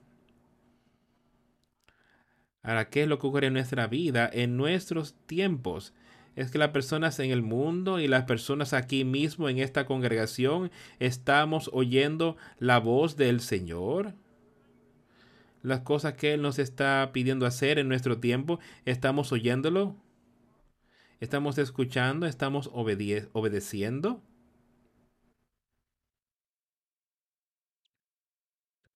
[2.62, 5.92] Ahora, ¿qué es lo que ocurre en nuestra vida, en nuestros tiempos?
[6.38, 10.70] Es que las personas en el mundo y las personas aquí mismo en esta congregación
[11.00, 14.14] estamos oyendo la voz del Señor.
[15.64, 19.96] Las cosas que Él nos está pidiendo hacer en nuestro tiempo, estamos oyéndolo,
[21.20, 24.22] estamos escuchando, estamos obedeciendo.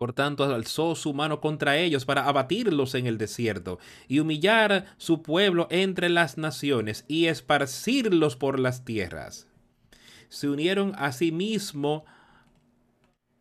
[0.01, 5.21] Por tanto, alzó su mano contra ellos para abatirlos en el desierto y humillar su
[5.21, 9.47] pueblo entre las naciones y esparcirlos por las tierras.
[10.27, 11.31] Se unieron a sí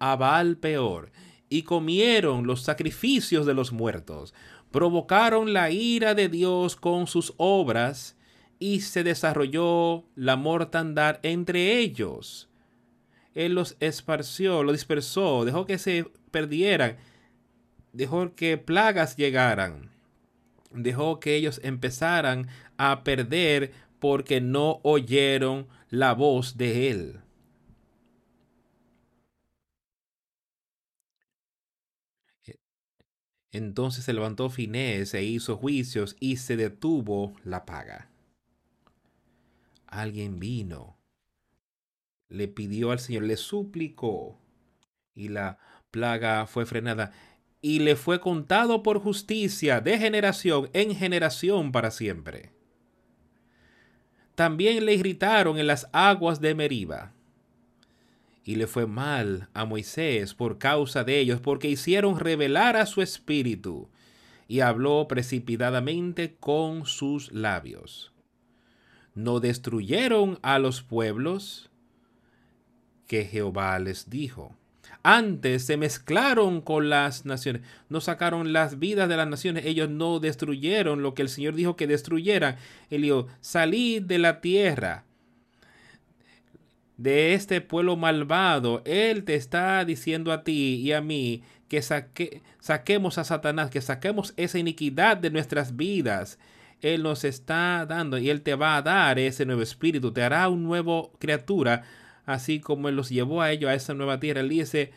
[0.00, 1.12] a Baal peor
[1.48, 4.34] y comieron los sacrificios de los muertos,
[4.70, 8.18] provocaron la ira de Dios con sus obras,
[8.58, 12.49] y se desarrolló la mortandad entre ellos.
[13.34, 16.96] Él los esparció, los dispersó, dejó que se perdieran,
[17.92, 19.90] dejó que plagas llegaran,
[20.72, 27.20] dejó que ellos empezaran a perder porque no oyeron la voz de Él.
[33.52, 38.08] Entonces se levantó Finés e hizo juicios y se detuvo la paga.
[39.86, 40.99] Alguien vino,
[42.30, 44.38] le pidió al Señor, le suplicó
[45.14, 45.58] y la
[45.90, 47.12] plaga fue frenada
[47.60, 52.52] y le fue contado por justicia de generación en generación para siempre.
[54.34, 57.12] También le gritaron en las aguas de Meriba
[58.44, 63.02] y le fue mal a Moisés por causa de ellos, porque hicieron revelar a su
[63.02, 63.88] espíritu,
[64.48, 68.12] y habló precipitadamente con sus labios.
[69.14, 71.69] No destruyeron a los pueblos
[73.10, 74.54] que Jehová les dijo.
[75.02, 80.20] Antes se mezclaron con las naciones, no sacaron las vidas de las naciones, ellos no
[80.20, 82.54] destruyeron lo que el Señor dijo que destruyeran.
[82.88, 85.06] Él dijo, salid de la tierra
[86.98, 88.80] de este pueblo malvado.
[88.84, 91.82] Él te está diciendo a ti y a mí que
[92.60, 96.38] saquemos a Satanás, que saquemos esa iniquidad de nuestras vidas.
[96.80, 100.48] Él nos está dando y Él te va a dar ese nuevo espíritu, te hará
[100.48, 101.82] un nuevo criatura,
[102.32, 104.40] así como Él los llevó a ellos a esa nueva tierra.
[104.40, 104.92] Él dice,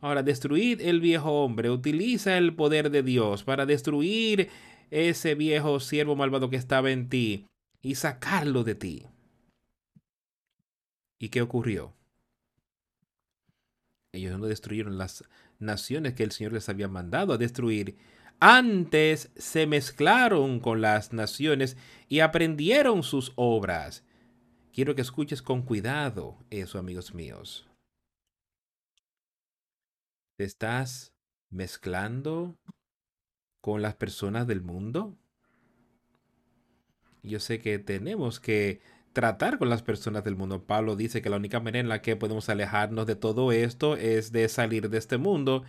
[0.00, 4.48] ahora destruid el viejo hombre, utiliza el poder de Dios para destruir
[4.90, 7.46] ese viejo siervo malvado que estaba en ti
[7.80, 9.06] y sacarlo de ti.
[11.18, 11.94] ¿Y qué ocurrió?
[14.12, 15.24] Ellos no destruyeron las
[15.58, 17.96] naciones que el Señor les había mandado a destruir.
[18.40, 21.76] Antes se mezclaron con las naciones
[22.08, 24.04] y aprendieron sus obras.
[24.72, 27.68] Quiero que escuches con cuidado eso, amigos míos.
[30.38, 31.12] ¿Te estás
[31.50, 32.56] mezclando
[33.60, 35.14] con las personas del mundo?
[37.22, 38.80] Yo sé que tenemos que
[39.12, 40.64] tratar con las personas del mundo.
[40.64, 44.32] Pablo dice que la única manera en la que podemos alejarnos de todo esto es
[44.32, 45.64] de salir de este mundo,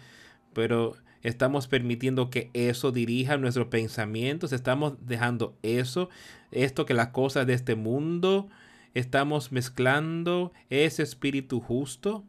[0.54, 6.10] pero estamos permitiendo que eso dirija nuestros pensamientos, estamos dejando eso,
[6.52, 8.48] esto que las cosas de este mundo,
[8.94, 12.26] estamos mezclando ese espíritu justo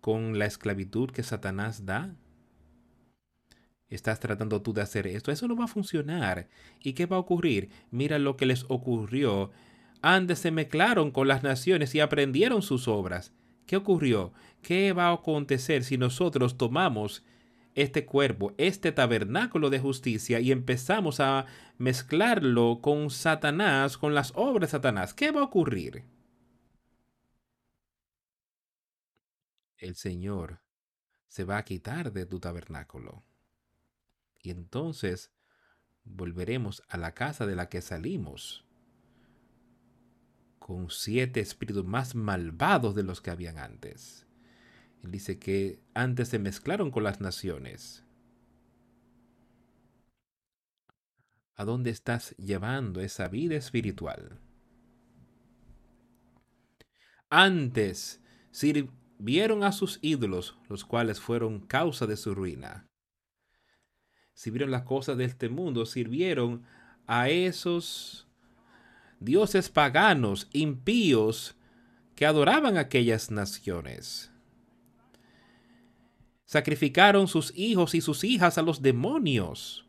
[0.00, 2.14] con la esclavitud que Satanás da.
[3.88, 5.32] Estás tratando tú de hacer esto.
[5.32, 6.48] Eso no va a funcionar.
[6.80, 7.70] ¿Y qué va a ocurrir?
[7.90, 9.50] Mira lo que les ocurrió.
[10.02, 13.32] Antes se mezclaron con las naciones y aprendieron sus obras.
[13.66, 14.32] ¿Qué ocurrió?
[14.62, 17.24] ¿Qué va a acontecer si nosotros tomamos
[17.82, 21.46] este cuerpo, este tabernáculo de justicia y empezamos a
[21.78, 25.14] mezclarlo con Satanás, con las obras de Satanás?
[25.14, 26.04] ¿Qué va a ocurrir?
[29.76, 30.60] El Señor
[31.28, 33.22] se va a quitar de tu tabernáculo.
[34.42, 35.32] Y entonces
[36.04, 38.64] volveremos a la casa de la que salimos,
[40.58, 44.27] con siete espíritus más malvados de los que habían antes.
[45.02, 48.04] Él dice que antes se mezclaron con las naciones.
[51.54, 54.38] ¿A dónde estás llevando esa vida espiritual?
[57.30, 62.88] Antes sirvieron a sus ídolos, los cuales fueron causa de su ruina
[64.38, 66.62] sirvieron las cosas de este mundo, sirvieron
[67.08, 68.28] a esos
[69.18, 71.56] dioses paganos, impíos,
[72.14, 74.30] que adoraban aquellas naciones.
[76.48, 79.84] Sacrificaron sus hijos y sus hijas a los demonios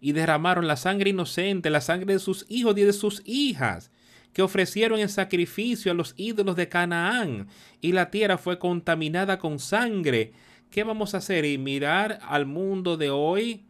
[0.00, 3.90] y derramaron la sangre inocente, la sangre de sus hijos y de sus hijas,
[4.32, 7.48] que ofrecieron en sacrificio a los ídolos de Canaán,
[7.82, 10.32] y la tierra fue contaminada con sangre
[10.70, 11.44] ¿qué vamos a hacer?
[11.44, 13.66] Y mirar al mundo de hoy,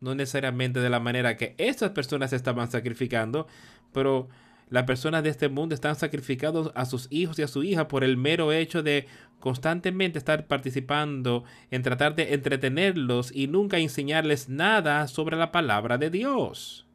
[0.00, 3.46] no necesariamente de la manera que estas personas estaban sacrificando,
[3.92, 4.28] pero
[4.70, 8.04] las personas de este mundo están sacrificados a sus hijos y a su hija por
[8.04, 9.06] el mero hecho de
[9.40, 16.10] constantemente estar participando en tratar de entretenerlos y nunca enseñarles nada sobre la palabra de
[16.10, 16.86] Dios.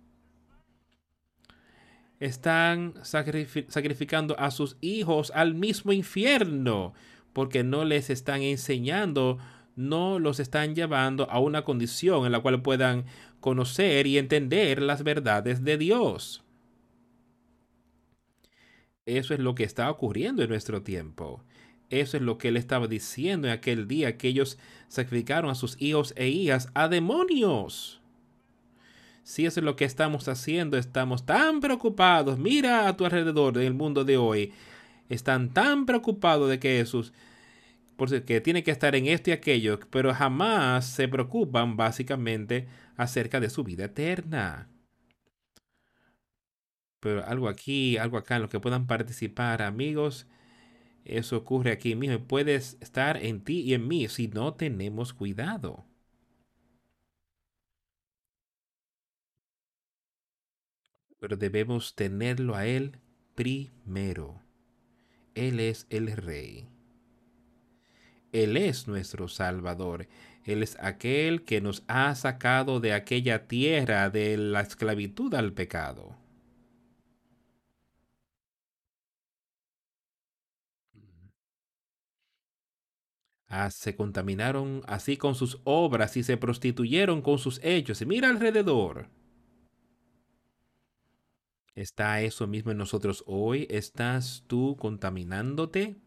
[2.19, 6.93] Están sacrificando a sus hijos al mismo infierno
[7.33, 9.39] porque no les están enseñando,
[9.75, 13.05] no los están llevando a una condición en la cual puedan
[13.39, 16.42] conocer y entender las verdades de Dios.
[19.05, 21.43] Eso es lo que está ocurriendo en nuestro tiempo.
[21.89, 25.75] Eso es lo que él estaba diciendo en aquel día que ellos sacrificaron a sus
[25.81, 28.01] hijos e hijas a demonios.
[29.23, 32.37] Si eso es lo que estamos haciendo, estamos tan preocupados.
[32.37, 34.53] Mira a tu alrededor en el mundo de hoy
[35.09, 37.13] están tan preocupados de que Jesús,
[37.95, 43.49] porque tiene que estar en esto y aquello, pero jamás se preocupan básicamente acerca de
[43.49, 44.67] su vida eterna.
[47.03, 50.25] Pero algo aquí, algo acá en lo que puedan participar, amigos.
[51.03, 52.19] Eso ocurre aquí mismo.
[52.25, 55.85] Puedes estar en ti y en mí si no tenemos cuidado.
[61.19, 62.99] Pero debemos tenerlo a Él
[63.35, 64.41] primero.
[65.35, 66.69] Él es el Rey.
[68.31, 70.07] Él es nuestro Salvador.
[70.45, 76.22] Él es aquel que nos ha sacado de aquella tierra de la esclavitud al pecado.
[83.55, 88.01] Ah, se contaminaron así con sus obras y se prostituyeron con sus hechos.
[88.01, 89.09] Y mira alrededor.
[91.75, 93.67] ¿Está eso mismo en nosotros hoy?
[93.69, 95.97] ¿Estás tú contaminándote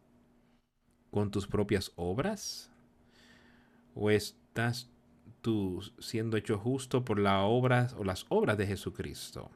[1.12, 2.72] con tus propias obras?
[3.94, 4.90] ¿O estás
[5.40, 9.53] tú siendo hecho justo por las obras o las obras de Jesucristo?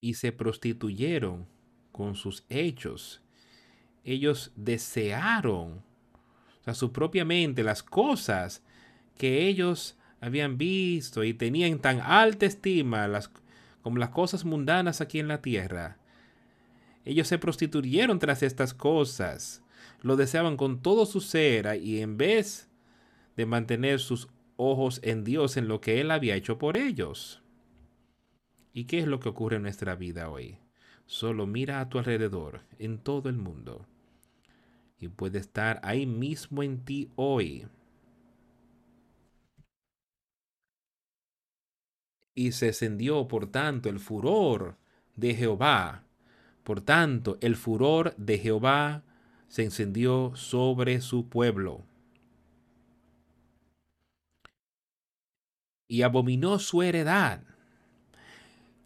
[0.00, 1.46] Y se prostituyeron
[1.92, 3.20] con sus hechos.
[4.04, 5.82] Ellos desearon,
[6.60, 8.62] o sea, su propia mente, las cosas
[9.16, 13.30] que ellos habían visto y tenían tan alta estima las,
[13.82, 15.98] como las cosas mundanas aquí en la tierra.
[17.04, 19.62] Ellos se prostituyeron tras estas cosas,
[20.00, 22.70] lo deseaban con todo su ser y en vez
[23.36, 27.42] de mantener sus ojos en Dios, en lo que Él había hecho por ellos.
[28.72, 30.58] ¿Y qué es lo que ocurre en nuestra vida hoy?
[31.06, 33.86] Solo mira a tu alrededor, en todo el mundo,
[35.08, 37.66] puede estar ahí mismo en ti hoy.
[42.34, 44.76] y se encendió por tanto el furor
[45.16, 46.02] de Jehová
[46.64, 49.02] Por tanto, el furor de Jehová
[49.48, 51.84] se encendió sobre su pueblo.
[55.86, 57.42] Y abominó su heredad,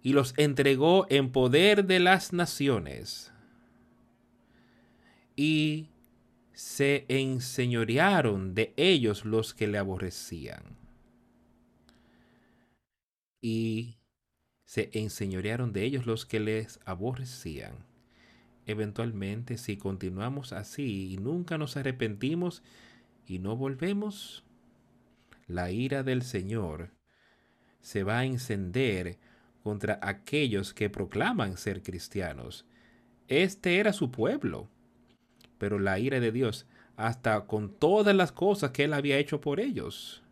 [0.02, 3.32] y los entregó en poder de las naciones.
[5.36, 5.86] Y
[6.58, 10.64] se enseñorearon de ellos los que le aborrecían.
[13.40, 13.98] Y
[14.64, 17.86] se enseñorearon de ellos los que les aborrecían.
[18.66, 22.64] Eventualmente, si continuamos así y nunca nos arrepentimos
[23.24, 24.42] y no volvemos,
[25.46, 26.90] la ira del Señor
[27.82, 29.20] se va a encender
[29.62, 32.66] contra aquellos que proclaman ser cristianos.
[33.28, 34.68] Este era su pueblo,
[35.58, 39.60] pero la ira de Dios, hasta con todas las cosas que él había hecho por
[39.60, 40.22] ellos,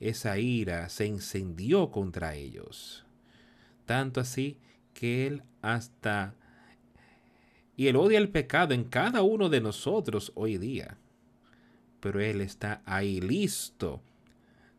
[0.00, 3.06] esa ira se encendió contra ellos
[3.86, 4.58] tanto así
[4.92, 6.34] que Él hasta...
[7.76, 10.98] Y Él odia el pecado en cada uno de nosotros hoy día.
[12.00, 14.02] Pero Él está ahí listo.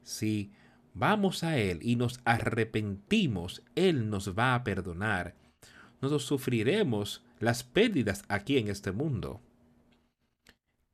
[0.03, 0.51] Si
[0.93, 5.35] vamos a Él y nos arrepentimos, Él nos va a perdonar.
[6.01, 9.41] Nosotros sufriremos las pérdidas aquí en este mundo.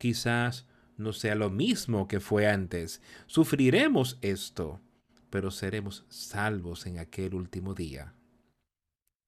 [0.03, 3.01] Quizás no sea lo mismo que fue antes.
[3.25, 4.81] Sufriremos esto
[5.29, 8.13] pero seremos salvos en aquel último día.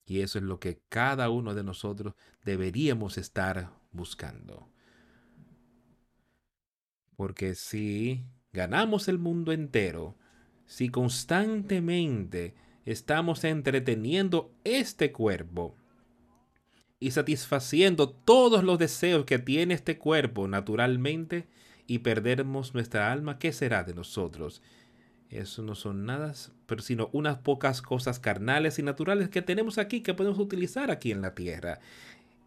[0.05, 2.13] Y eso es lo que cada uno de nosotros
[2.43, 4.69] deberíamos estar buscando.
[7.15, 8.23] Porque si
[8.53, 10.15] ganamos el mundo entero,
[10.65, 12.53] si constantemente
[12.83, 15.75] estamos entreteniendo este cuerpo
[16.99, 21.47] y satisfaciendo todos los deseos que tiene este cuerpo naturalmente
[21.87, 24.61] y perdemos nuestra alma, ¿qué será de nosotros?
[25.29, 26.33] Eso no son nada,
[26.65, 31.11] pero sino unas pocas cosas carnales y naturales que tenemos aquí, que podemos utilizar aquí
[31.11, 31.79] en la tierra.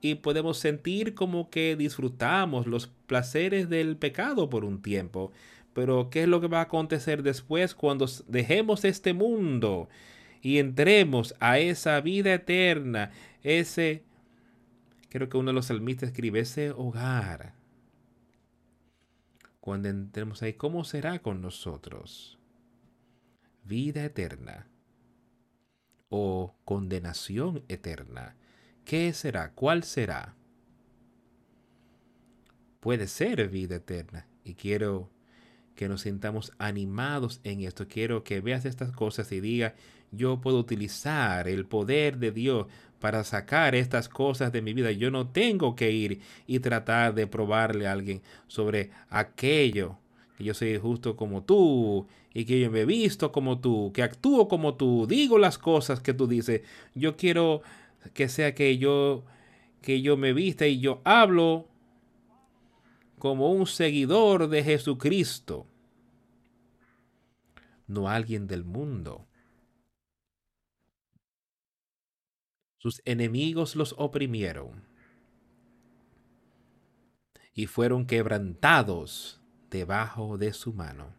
[0.00, 5.32] Y podemos sentir como que disfrutamos los placeres del pecado por un tiempo.
[5.74, 9.88] Pero ¿qué es lo que va a acontecer después cuando dejemos este mundo
[10.40, 13.10] y entremos a esa vida eterna?
[13.42, 14.02] Ese,
[15.08, 17.54] creo que uno de los salmistas escribe, ese hogar.
[19.60, 22.38] Cuando entremos ahí, ¿cómo será con nosotros?
[23.68, 24.66] vida eterna
[26.08, 28.34] o condenación eterna.
[28.84, 29.52] ¿Qué será?
[29.52, 30.34] ¿Cuál será?
[32.80, 34.26] Puede ser vida eterna.
[34.42, 35.10] Y quiero
[35.74, 37.86] que nos sintamos animados en esto.
[37.86, 39.74] Quiero que veas estas cosas y diga,
[40.10, 42.66] yo puedo utilizar el poder de Dios
[43.00, 44.90] para sacar estas cosas de mi vida.
[44.92, 49.98] Yo no tengo que ir y tratar de probarle a alguien sobre aquello
[50.36, 54.02] que yo soy justo como tú y que yo me he visto como tú, que
[54.02, 56.62] actúo como tú, digo las cosas que tú dices.
[56.94, 57.62] Yo quiero
[58.14, 59.24] que sea que yo
[59.82, 61.68] que yo me vista y yo hablo
[63.18, 65.66] como un seguidor de Jesucristo,
[67.86, 69.27] no alguien del mundo.
[72.78, 74.82] Sus enemigos los oprimieron
[77.52, 81.12] y fueron quebrantados debajo de su mano.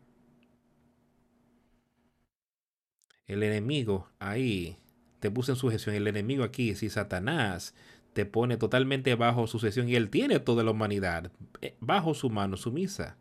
[3.28, 4.78] El enemigo ahí
[5.20, 5.96] te puso en sujeción.
[5.96, 7.76] El enemigo aquí, si Satanás
[8.14, 11.32] te pone totalmente bajo su sujeción y él tiene toda la humanidad
[11.62, 13.18] eh, bajo su mano sumisa.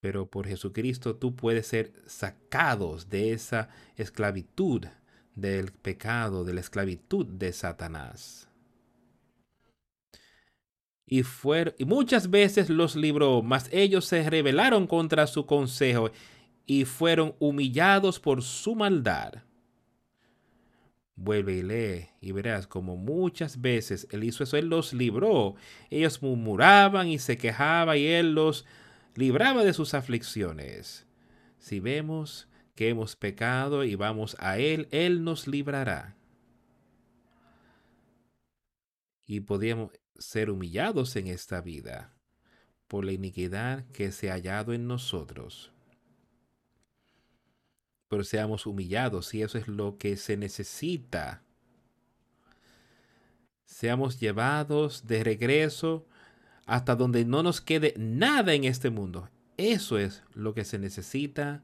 [0.00, 4.86] Pero por Jesucristo tú puedes ser sacados de esa esclavitud
[5.34, 8.50] del pecado, de la esclavitud de Satanás
[11.10, 11.24] y,
[11.78, 16.12] y muchas veces los libró, mas ellos se rebelaron contra su consejo
[16.66, 19.42] y fueron humillados por su maldad.
[21.16, 25.56] Vuelve y lee y verás como muchas veces él hizo eso, él los libró.
[25.90, 28.64] Ellos murmuraban y se quejaban y él los
[29.16, 31.06] libraba de sus aflicciones.
[31.58, 32.46] Si vemos
[32.80, 36.16] que hemos pecado y vamos a él, él nos librará.
[39.26, 42.14] Y podíamos, ser humillados en esta vida
[42.88, 45.74] por la iniquidad que se ha hallado en nosotros.
[48.08, 51.42] Pero seamos humillados y eso es lo que se necesita.
[53.66, 56.06] Seamos llevados de regreso
[56.64, 59.28] hasta donde no nos quede nada en este mundo.
[59.58, 61.62] Eso es lo que se necesita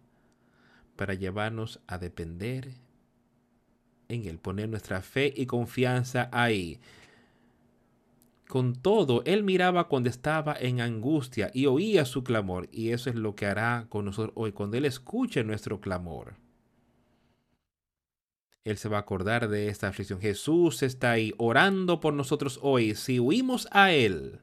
[0.97, 2.73] para llevarnos a depender
[4.09, 6.81] en Él, poner nuestra fe y confianza ahí.
[8.49, 12.69] Con todo, Él miraba cuando estaba en angustia y oía su clamor.
[12.71, 16.35] Y eso es lo que hará con nosotros hoy, cuando Él escuche nuestro clamor.
[18.65, 20.21] Él se va a acordar de esta aflicción.
[20.21, 22.95] Jesús está ahí orando por nosotros hoy.
[22.95, 24.41] Si huimos a Él,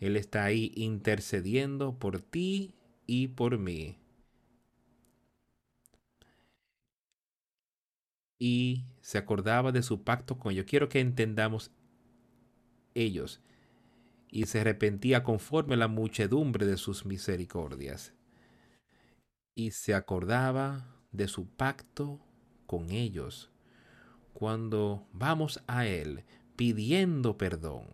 [0.00, 2.74] Él está ahí intercediendo por ti
[3.06, 3.98] y por mí.
[8.38, 10.66] Y se acordaba de su pacto con ellos.
[10.68, 11.70] Quiero que entendamos
[12.94, 13.40] ellos.
[14.28, 18.12] Y se arrepentía conforme a la muchedumbre de sus misericordias.
[19.54, 22.20] Y se acordaba de su pacto
[22.66, 23.52] con ellos.
[24.32, 26.24] Cuando vamos a Él
[26.56, 27.86] pidiendo perdón,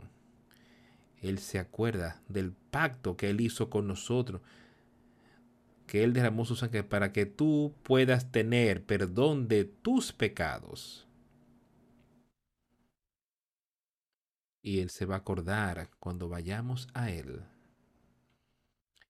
[1.18, 4.40] Él se acuerda del pacto que Él hizo con nosotros,
[5.90, 11.08] que Él derramó su sangre para que tú puedas tener perdón de tus pecados.
[14.62, 17.42] Y Él se va a acordar cuando vayamos a Él.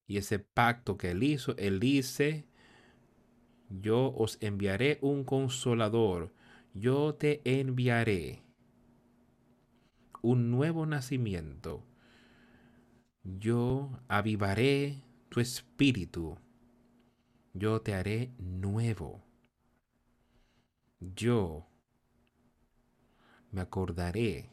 [0.06, 2.46] Y ese pacto que Él hizo, Él dice,
[3.68, 6.32] yo os enviaré un consolador,
[6.72, 8.42] yo te enviaré
[10.22, 11.84] un nuevo nacimiento,
[13.22, 16.38] yo avivaré tu espíritu,
[17.52, 19.22] yo te haré nuevo,
[21.00, 21.66] yo
[23.50, 24.50] me acordaré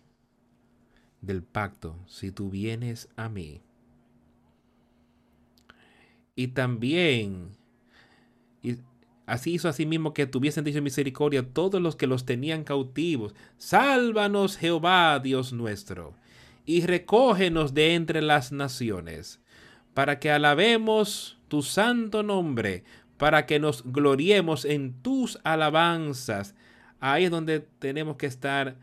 [1.22, 3.62] del pacto si tú vienes a mí.
[6.36, 7.58] Y también
[9.28, 13.36] Así hizo asimismo que tuviesen dicho misericordia todos los que los tenían cautivos.
[13.58, 16.16] Sálvanos, Jehová, Dios nuestro,
[16.66, 19.42] y recógenos de entre las naciones,
[19.98, 22.84] para que alabemos tu santo nombre,
[23.18, 26.54] para que nos gloriemos en tus alabanzas.
[27.00, 28.76] Ahí es donde tenemos que estar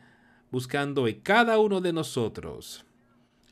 [0.51, 2.85] buscando hoy, cada uno de nosotros.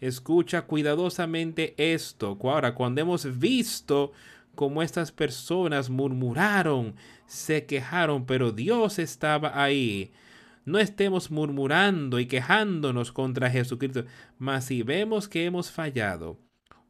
[0.01, 2.37] Escucha cuidadosamente esto.
[2.43, 4.11] Ahora, cuando hemos visto
[4.57, 6.97] como estas personas murmuraron,
[7.27, 10.11] se quejaron, pero Dios estaba ahí.
[10.65, 14.05] No estemos murmurando y quejándonos contra Jesucristo,
[14.37, 16.42] mas si vemos que hemos fallado,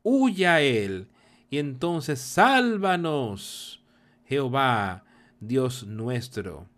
[0.02, 1.08] huya Él
[1.50, 3.82] y entonces sálvanos,
[4.24, 5.04] Jehová,
[5.40, 6.68] Dios nuestro.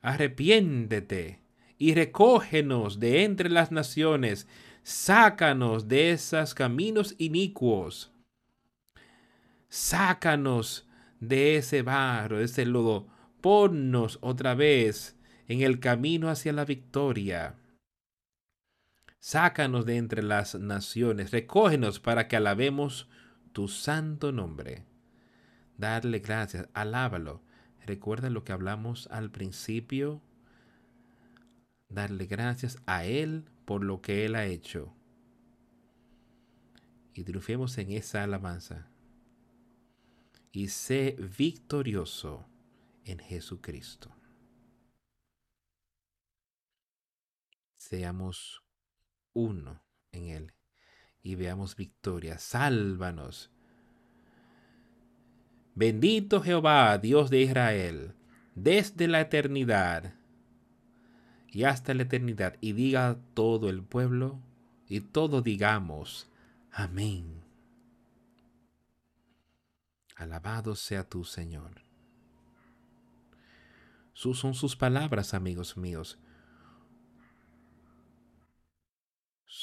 [0.00, 1.40] Arrepiéntete
[1.78, 4.48] y recógenos de entre las naciones,
[4.82, 8.12] sácanos de esos caminos inicuos
[9.72, 10.86] sácanos
[11.18, 13.08] de ese barro, de ese lodo,
[13.40, 15.16] ponnos otra vez
[15.48, 17.54] en el camino hacia la victoria.
[19.24, 23.08] Sácanos de entre las naciones, recógenos para que alabemos
[23.52, 24.84] tu santo nombre.
[25.78, 27.40] Darle gracias, alábalo.
[27.86, 30.20] Recuerda lo que hablamos al principio.
[31.88, 34.92] Darle gracias a Él por lo que Él ha hecho.
[37.14, 38.88] Y triunfemos en esa alabanza
[40.50, 42.44] y sé victorioso
[43.04, 44.12] en Jesucristo.
[47.76, 48.61] Seamos
[49.34, 50.52] uno en Él
[51.22, 52.38] y veamos victoria.
[52.38, 53.50] Sálvanos.
[55.74, 58.14] Bendito Jehová, Dios de Israel,
[58.54, 60.14] desde la eternidad
[61.48, 62.56] y hasta la eternidad.
[62.60, 64.40] Y diga todo el pueblo
[64.88, 66.28] y todo digamos,
[66.70, 67.42] amén.
[70.16, 71.82] Alabado sea tu Señor.
[74.12, 76.18] Sus son sus palabras, amigos míos.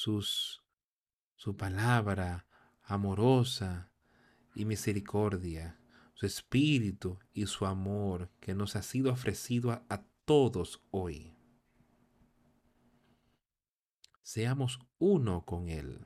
[0.01, 2.47] Su palabra
[2.83, 3.91] amorosa
[4.55, 5.77] y misericordia,
[6.13, 11.35] su espíritu y su amor que nos ha sido ofrecido a, a todos hoy.
[14.21, 16.05] Seamos uno con Él.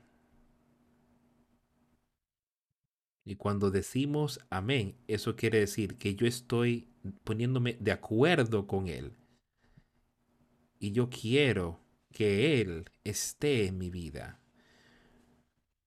[3.24, 6.92] Y cuando decimos amén, eso quiere decir que yo estoy
[7.24, 9.16] poniéndome de acuerdo con Él.
[10.80, 11.83] Y yo quiero
[12.14, 14.40] que Él esté en mi vida.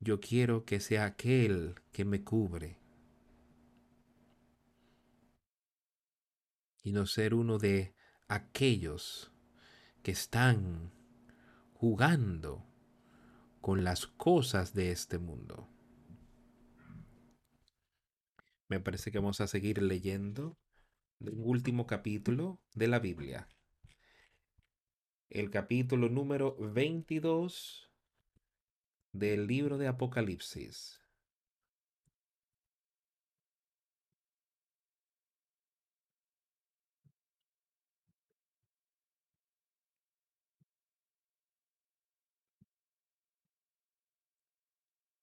[0.00, 2.78] Yo quiero que sea aquel que me cubre.
[6.82, 7.94] Y no ser uno de
[8.28, 9.32] aquellos
[10.02, 10.92] que están
[11.72, 12.66] jugando
[13.60, 15.70] con las cosas de este mundo
[18.68, 20.58] me parece que vamos a seguir leyendo
[21.20, 23.48] un último capítulo de la Biblia.
[25.28, 27.90] El capítulo número 22
[29.12, 31.00] del libro de Apocalipsis.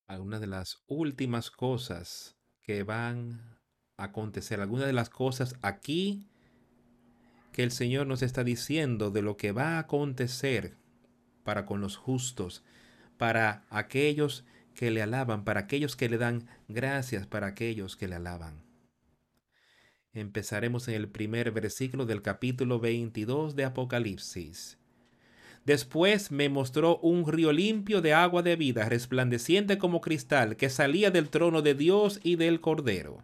[0.08, 3.58] Algunas de las últimas cosas que van
[3.98, 6.33] a acontecer, algunas de las cosas aquí
[7.54, 10.76] que el Señor nos está diciendo de lo que va a acontecer
[11.44, 12.64] para con los justos,
[13.18, 14.44] para aquellos
[14.76, 18.62] que le alaban, para aquellos que le dan gracias, para aquellos que le alaban.
[20.14, 24.78] Empezaremos en el primer versículo del capítulo 22 de Apocalipsis.
[25.66, 31.10] Después me mostró un río limpio de agua de vida, resplandeciente como cristal, que salía
[31.10, 33.24] del trono de Dios y del Cordero.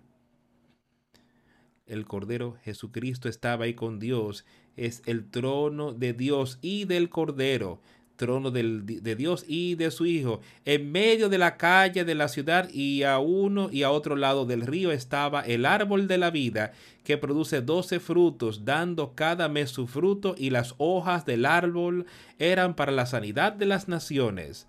[1.89, 4.45] El Cordero Jesucristo estaba ahí con Dios,
[4.77, 7.81] es el trono de Dios y del Cordero
[8.19, 10.41] trono de Dios y de su Hijo.
[10.65, 14.45] En medio de la calle de la ciudad y a uno y a otro lado
[14.45, 16.73] del río estaba el árbol de la vida
[17.05, 22.05] que produce doce frutos, dando cada mes su fruto y las hojas del árbol
[22.37, 24.67] eran para la sanidad de las naciones.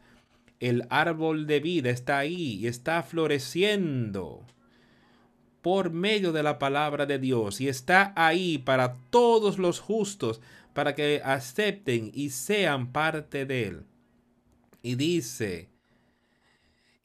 [0.61, 4.45] El árbol de vida está ahí y está floreciendo
[5.63, 10.41] por medio de la palabra de Dios y está ahí para todos los justos
[10.73, 13.83] para que acepten y sean parte de él.
[14.83, 15.69] Y dice,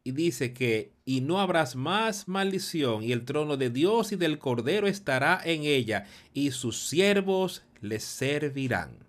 [0.03, 4.37] y dice que, y no habrás más maldición, y el trono de Dios y del
[4.37, 8.99] Cordero estará en ella, y sus siervos le servirán.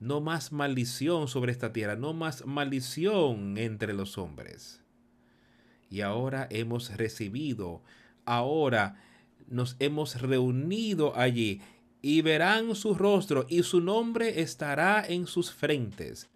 [0.00, 4.82] No más maldición sobre esta tierra, no más maldición entre los hombres.
[5.88, 7.82] Y ahora hemos recibido,
[8.24, 9.02] ahora
[9.48, 11.60] nos hemos reunido allí
[12.00, 16.28] y verán su rostro y su nombre estará en sus frentes.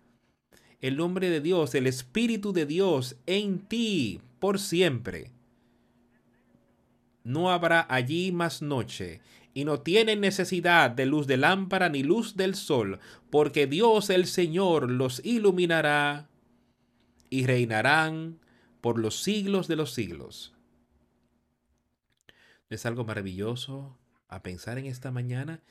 [0.80, 5.32] El nombre de Dios, el Espíritu de Dios en ti por siempre.
[7.24, 9.20] No habrá allí más noche,
[9.56, 14.26] y no tienen necesidad de luz de lámpara ni luz del sol, porque Dios el
[14.26, 16.28] Señor los iluminará
[17.30, 18.38] y reinarán
[18.82, 20.55] por los siglos de los siglos.
[22.68, 23.96] ¿Es algo maravilloso
[24.28, 25.62] a pensar en esta mañana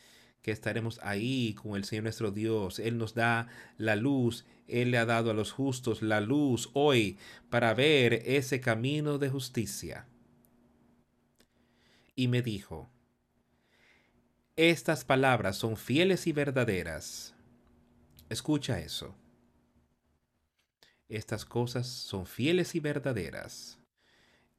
[0.45, 2.77] que estaremos ahí con el Señor nuestro Dios.
[2.77, 3.47] Él nos da
[3.79, 7.17] la luz, Él le ha dado a los justos la luz hoy
[7.49, 10.07] para ver ese camino de justicia.
[12.15, 12.91] Y me dijo,
[14.55, 17.33] estas palabras son fieles y verdaderas.
[18.29, 19.15] Escucha eso.
[21.09, 23.79] Estas cosas son fieles y verdaderas.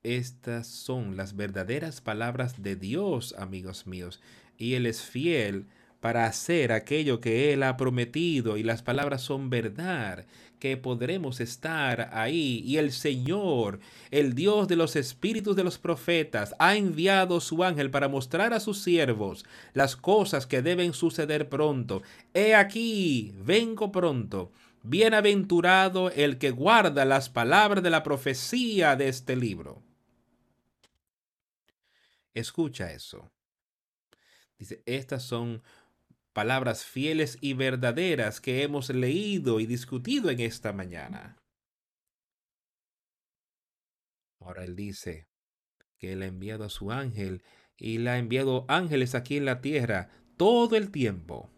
[0.06, 4.20] Estas son las verdaderas palabras de Dios, amigos míos,
[4.56, 5.66] y Él es fiel
[5.98, 10.24] para hacer aquello que Él ha prometido, y las palabras son verdad,
[10.60, 12.62] que podremos estar ahí.
[12.64, 13.80] Y el Señor,
[14.12, 18.60] el Dios de los espíritus de los profetas, ha enviado su ángel para mostrar a
[18.60, 19.44] sus siervos
[19.74, 22.02] las cosas que deben suceder pronto.
[22.32, 24.52] He aquí, vengo pronto.
[24.84, 29.82] Bienaventurado el que guarda las palabras de la profecía de este libro.
[32.36, 33.32] Escucha eso.
[34.58, 35.62] Dice, estas son
[36.34, 41.38] palabras fieles y verdaderas que hemos leído y discutido en esta mañana.
[44.38, 45.28] Ahora él dice
[45.96, 47.42] que él ha enviado a su ángel
[47.78, 51.48] y le ha enviado ángeles aquí en la tierra todo el tiempo,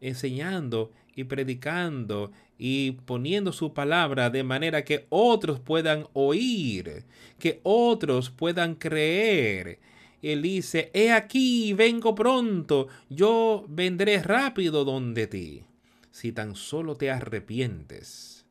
[0.00, 2.32] enseñando y predicando
[2.64, 7.04] y poniendo su palabra de manera que otros puedan oír,
[7.40, 9.80] que otros puedan creer.
[10.22, 15.64] Él dice, he aquí, vengo pronto, yo vendré rápido donde ti,
[16.12, 18.46] si tan solo te arrepientes.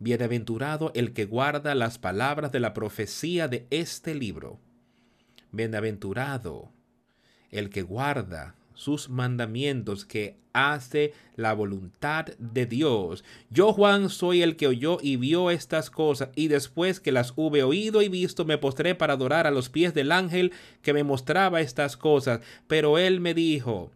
[0.00, 4.58] Bienaventurado el que guarda las palabras de la profecía de este libro.
[5.52, 6.72] Bienaventurado
[7.52, 13.24] el que guarda sus mandamientos, que hace la voluntad de Dios.
[13.50, 17.62] Yo, Juan, soy el que oyó y vio estas cosas, y después que las hube
[17.62, 20.52] oído y visto, me postré para adorar a los pies del ángel
[20.82, 22.40] que me mostraba estas cosas.
[22.66, 23.90] Pero él me dijo,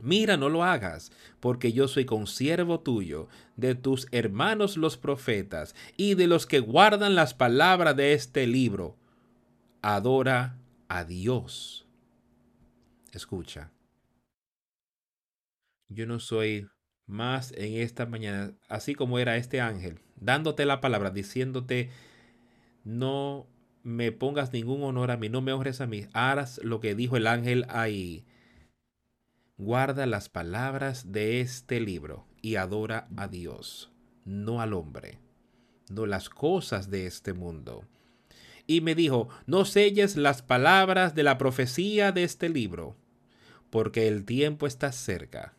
[0.00, 1.10] Mira, no lo hagas,
[1.40, 7.14] porque yo soy consiervo tuyo, de tus hermanos los profetas, y de los que guardan
[7.16, 8.96] las palabras de este libro.
[9.82, 10.56] Adora
[10.88, 11.87] a Dios.
[13.12, 13.72] Escucha.
[15.88, 16.68] Yo no soy
[17.06, 21.90] más en esta mañana, así como era este ángel, dándote la palabra, diciéndote,
[22.84, 23.46] no
[23.82, 27.16] me pongas ningún honor a mí, no me honres a mí, harás lo que dijo
[27.16, 28.26] el ángel ahí.
[29.56, 33.90] Guarda las palabras de este libro y adora a Dios,
[34.26, 35.18] no al hombre,
[35.90, 37.84] no las cosas de este mundo
[38.68, 42.96] y me dijo, no selles las palabras de la profecía de este libro,
[43.70, 45.56] porque el tiempo está cerca.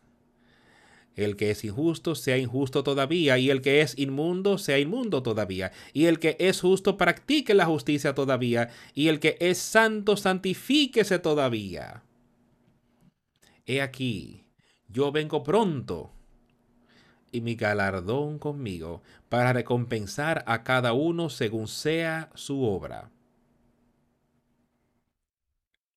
[1.16, 5.72] El que es injusto sea injusto todavía, y el que es inmundo sea inmundo todavía,
[5.92, 11.18] y el que es justo practique la justicia todavía, y el que es santo santifíquese
[11.18, 12.04] todavía.
[13.66, 14.44] he aquí,
[14.86, 16.12] yo vengo pronto
[17.32, 23.10] y mi galardón conmigo para recompensar a cada uno según sea su obra.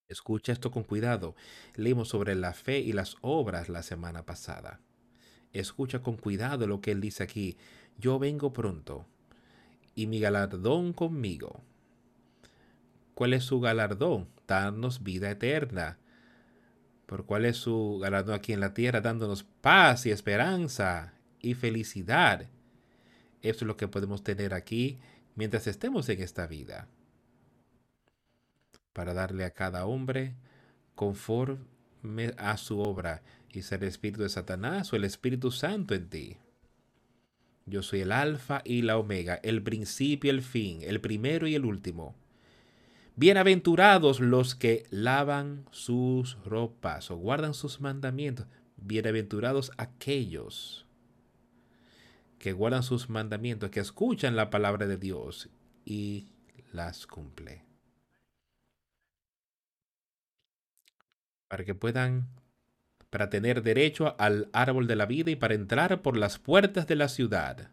[0.08, 1.36] Escucha esto con cuidado.
[1.76, 4.80] Leímos sobre la fe y las obras la semana pasada.
[5.54, 7.58] Escucha con cuidado lo que él dice aquí.
[7.98, 9.06] Yo vengo pronto
[9.96, 11.62] y mi galardón conmigo.
[13.16, 14.28] ¿Cuál es su galardón?
[14.48, 15.98] Darnos vida eterna.
[17.06, 19.02] ¿Por cuál es su galardón aquí en la tierra?
[19.02, 21.14] Dándonos paz y esperanza
[21.44, 22.50] y felicidad.
[23.44, 24.98] Eso es lo que podemos tener aquí
[25.36, 26.88] mientras estemos en esta vida.
[28.94, 30.36] Para darle a cada hombre
[30.96, 33.22] conforme a su obra
[33.52, 36.38] y ser el espíritu de Satanás o el Espíritu Santo en ti.
[37.66, 41.56] Yo soy el alfa y la omega, el principio y el fin, el primero y
[41.56, 42.16] el último.
[43.16, 48.48] Bienaventurados los que lavan sus ropas o guardan sus mandamientos.
[48.78, 50.88] Bienaventurados aquellos
[52.44, 55.48] que guardan sus mandamientos, que escuchan la palabra de Dios
[55.86, 56.28] y
[56.74, 57.64] las cumple.
[61.48, 62.28] Para que puedan,
[63.10, 66.98] para tener derecho al árbol de la vida y para entrar por las puertas de
[66.98, 67.72] la ciudad.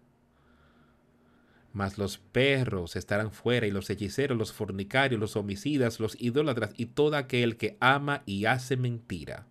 [1.72, 6.86] Mas los perros estarán fuera y los hechiceros, los fornicarios, los homicidas, los idólatras y
[6.86, 9.48] todo aquel que ama y hace mentira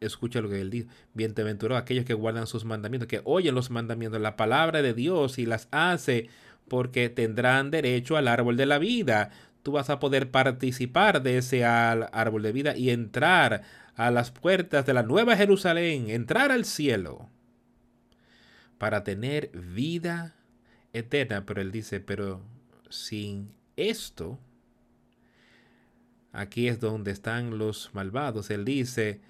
[0.00, 0.88] escucha lo que él dice.
[1.14, 5.46] Bienaventurados aquellos que guardan sus mandamientos, que oyen los mandamientos, la palabra de Dios y
[5.46, 6.28] las hace,
[6.68, 9.30] porque tendrán derecho al árbol de la vida.
[9.62, 13.62] Tú vas a poder participar de ese árbol de vida y entrar
[13.96, 17.28] a las puertas de la nueva Jerusalén, entrar al cielo
[18.78, 20.36] para tener vida
[20.92, 21.44] eterna.
[21.44, 22.40] Pero él dice, pero
[22.88, 24.38] sin esto,
[26.32, 28.50] aquí es donde están los malvados.
[28.50, 29.20] Él dice,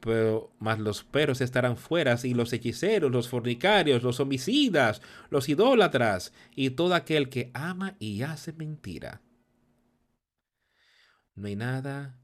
[0.00, 6.32] pero más los perros estarán fuera, y los hechiceros, los fornicarios, los homicidas, los idólatras,
[6.54, 9.22] y todo aquel que ama y hace mentira.
[11.34, 12.18] No hay nada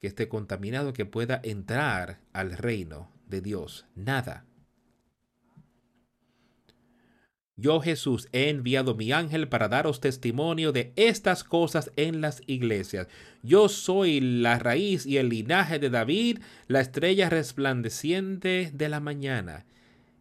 [0.00, 3.86] que esté contaminado que pueda entrar al reino de Dios.
[3.94, 4.45] Nada.
[7.58, 13.08] Yo Jesús he enviado mi ángel para daros testimonio de estas cosas en las iglesias.
[13.42, 19.64] Yo soy la raíz y el linaje de David, la estrella resplandeciente de la mañana.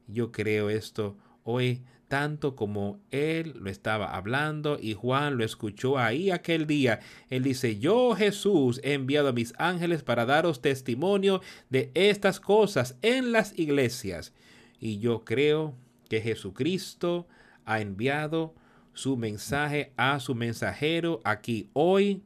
[0.08, 6.32] Yo creo esto hoy tanto como él lo estaba hablando y Juan lo escuchó ahí
[6.32, 7.02] aquel día.
[7.30, 12.96] Él dice, yo Jesús he enviado a mis ángeles para daros testimonio de estas cosas
[13.02, 14.32] en las iglesias.
[14.80, 15.76] Y yo creo
[16.08, 17.28] que Jesucristo
[17.66, 18.56] ha enviado
[18.94, 22.24] su mensaje a su mensajero aquí hoy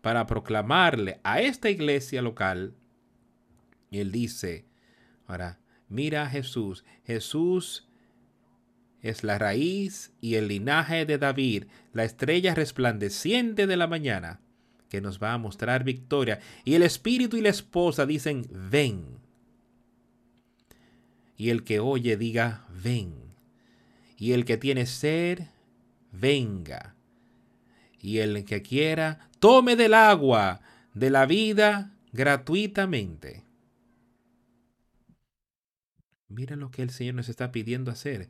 [0.00, 2.74] para proclamarle a esta iglesia local.
[3.90, 4.66] Y él dice,
[5.26, 6.84] ahora, mira a Jesús.
[7.04, 7.88] Jesús
[9.00, 14.40] es la raíz y el linaje de David, la estrella resplandeciente de la mañana,
[14.88, 16.40] que nos va a mostrar victoria.
[16.64, 19.18] Y el espíritu y la esposa dicen, ven
[21.38, 23.14] y el que oye diga, ven.
[24.18, 25.44] Y el que tiene sed,
[26.10, 26.96] venga.
[28.00, 30.60] Y el que quiera, tome del agua
[30.94, 33.44] de la vida gratuitamente.
[36.26, 38.28] Mira lo que el Señor nos está pidiendo hacer.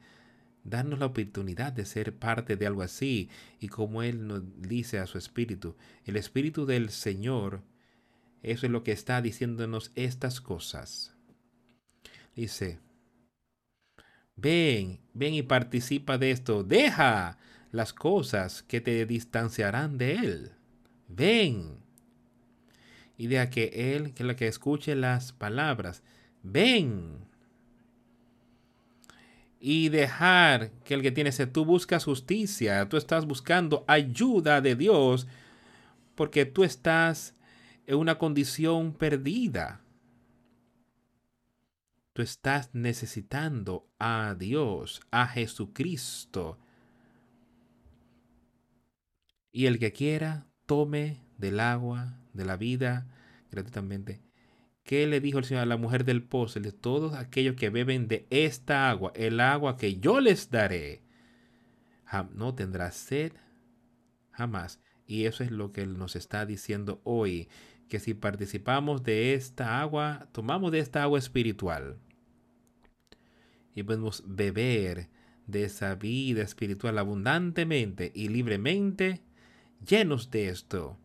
[0.63, 3.31] Darnos la oportunidad de ser parte de algo así.
[3.59, 7.63] Y como Él nos dice a su espíritu, el espíritu del Señor,
[8.43, 11.15] eso es lo que está diciéndonos estas cosas.
[12.37, 12.79] Dice,
[14.41, 16.63] Ven, ven y participa de esto.
[16.63, 17.39] Deja
[17.73, 20.53] las cosas que te distanciarán de Él.
[21.09, 21.79] Ven.
[23.17, 26.05] Y deja que Él, que la que escuche las palabras.
[26.45, 27.27] Ven.
[29.61, 34.77] Y dejar que el que tiene sed, tú buscas justicia, tú estás buscando ayuda de
[34.77, 35.27] Dios,
[36.15, 37.35] porque tú estás
[37.89, 39.81] en una condición perdida
[42.19, 46.59] tú estás necesitando a Dios, a Jesucristo.
[49.53, 53.07] Y el que quiera, tome del agua de la vida
[53.53, 54.21] gratuitamente.
[54.83, 56.59] ¿Qué le dijo el Señor a la mujer del pozo?
[56.59, 61.03] De todos aquellos que beben de esta agua, el agua que yo les daré,
[62.35, 63.31] no tendrá sed
[64.33, 64.81] jamás.
[65.07, 67.49] Y eso es lo que Él nos está diciendo hoy,
[67.89, 72.01] que si participamos de esta agua, tomamos de esta agua espiritual,
[73.79, 75.09] y podemos beber
[75.47, 79.21] de esa vida espiritual abundantemente y libremente,
[79.87, 80.97] llenos de esto.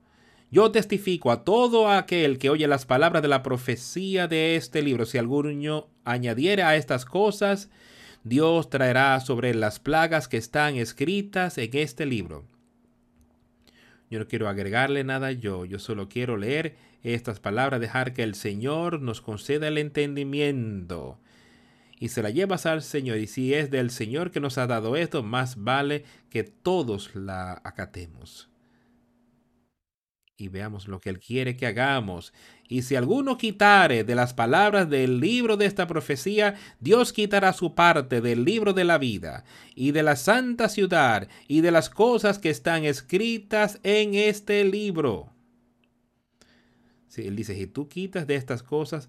[0.51, 5.05] Yo testifico a todo aquel que oye las palabras de la profecía de este libro.
[5.05, 7.69] Si alguno añadiere a estas cosas,
[8.23, 12.45] Dios traerá sobre las plagas que están escritas en este libro.
[14.09, 18.35] Yo no quiero agregarle nada yo, yo solo quiero leer estas palabras, dejar que el
[18.35, 21.17] Señor nos conceda el entendimiento.
[22.03, 23.17] Y se la llevas al Señor.
[23.17, 27.61] Y si es del Señor que nos ha dado esto, más vale que todos la
[27.63, 28.49] acatemos
[30.35, 32.33] y veamos lo que Él quiere que hagamos.
[32.67, 37.73] Y si alguno quitare de las palabras del libro de esta profecía, Dios quitará su
[37.73, 42.37] parte del libro de la vida, y de la santa ciudad, y de las cosas
[42.37, 45.31] que están escritas en este libro.
[47.07, 49.07] Si él dice, si tú quitas de estas cosas,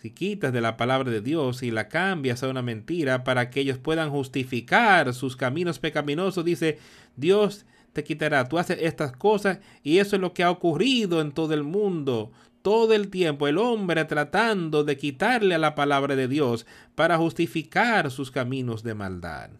[0.00, 3.60] si quitas de la palabra de Dios y la cambias a una mentira para que
[3.60, 6.78] ellos puedan justificar sus caminos pecaminosos, dice
[7.16, 8.48] Dios te quitará.
[8.48, 12.32] Tú haces estas cosas y eso es lo que ha ocurrido en todo el mundo.
[12.62, 18.10] Todo el tiempo el hombre tratando de quitarle a la palabra de Dios para justificar
[18.10, 19.50] sus caminos de maldad.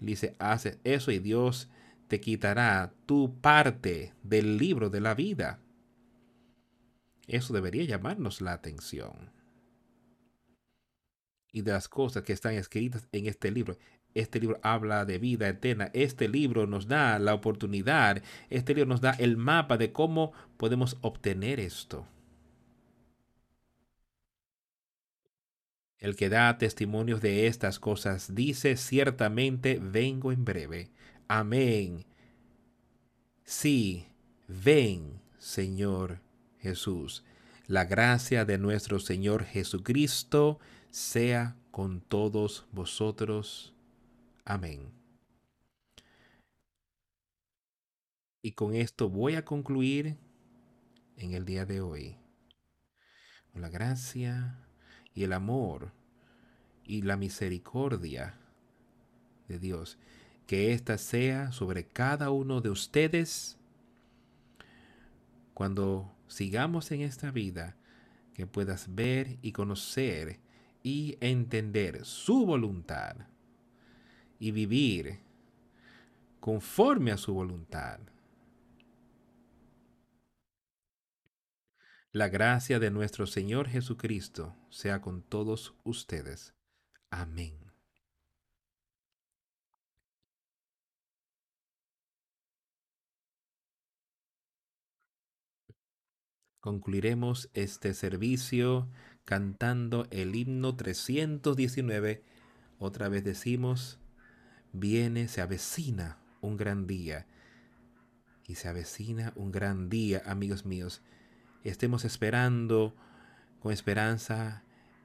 [0.00, 1.68] Dice, haces eso y Dios
[2.08, 5.60] te quitará tu parte del libro de la vida.
[7.30, 9.30] Eso debería llamarnos la atención.
[11.52, 13.78] Y de las cosas que están escritas en este libro.
[14.14, 15.92] Este libro habla de vida eterna.
[15.94, 18.20] Este libro nos da la oportunidad.
[18.48, 22.04] Este libro nos da el mapa de cómo podemos obtener esto.
[25.98, 30.90] El que da testimonios de estas cosas dice ciertamente vengo en breve.
[31.28, 32.06] Amén.
[33.44, 34.08] Sí,
[34.48, 36.29] ven, Señor
[36.60, 37.24] Jesús.
[37.66, 40.58] La gracia de nuestro Señor Jesucristo
[40.90, 43.72] sea con todos vosotros.
[44.44, 44.90] Amén.
[48.42, 50.16] Y con esto voy a concluir
[51.16, 52.16] en el día de hoy.
[53.52, 54.58] Con la gracia
[55.14, 55.92] y el amor
[56.84, 58.34] y la misericordia
[59.48, 59.98] de Dios.
[60.46, 63.56] Que ésta sea sobre cada uno de ustedes
[65.54, 67.76] cuando sigamos en esta vida,
[68.34, 70.40] que puedas ver y conocer
[70.82, 73.16] y entender su voluntad
[74.38, 75.18] y vivir
[76.38, 78.00] conforme a su voluntad.
[82.12, 86.54] La gracia de nuestro Señor Jesucristo sea con todos ustedes.
[87.10, 87.59] Amén.
[96.60, 98.86] Concluiremos este servicio
[99.24, 102.22] cantando el himno 319.
[102.78, 103.98] Otra vez decimos,
[104.72, 107.26] viene, se avecina un gran día.
[108.46, 111.00] Y se avecina un gran día, amigos míos.
[111.64, 112.94] Estemos esperando
[113.60, 114.62] con esperanza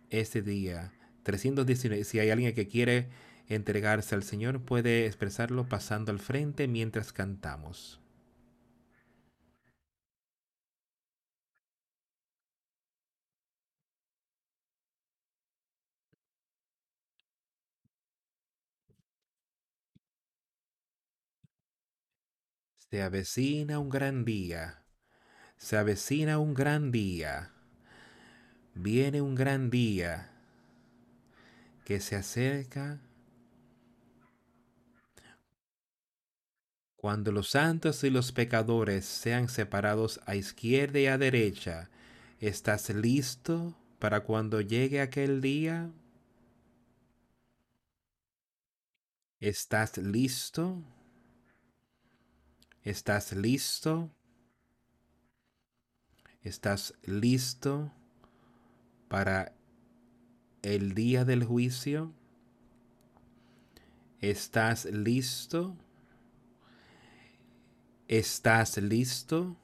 [0.09, 0.91] este día.
[1.23, 2.03] 319.
[2.03, 3.07] Si hay alguien que quiere
[3.47, 8.01] entregarse al Señor, puede expresarlo pasando al frente mientras cantamos.
[22.95, 24.81] Se avecina un gran día.
[25.57, 27.51] Se avecina un gran día.
[28.73, 30.31] Viene un gran día
[31.83, 33.01] que se acerca
[36.95, 41.89] cuando los santos y los pecadores sean separados a izquierda y a derecha.
[42.39, 45.91] ¿Estás listo para cuando llegue aquel día?
[49.41, 50.81] ¿Estás listo?
[52.85, 54.11] ¿Estás listo?
[56.43, 57.91] ¿Estás listo
[59.07, 59.55] para
[60.61, 62.13] el día del juicio?
[64.21, 65.75] ¿Estás listo?
[68.07, 69.57] ¿Estás listo?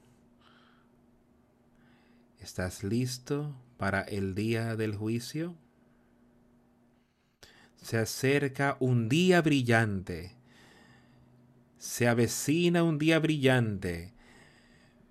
[2.40, 5.54] ¿Estás listo para el día del juicio?
[7.80, 10.41] Se acerca un día brillante
[11.82, 14.14] se avecina un día brillante.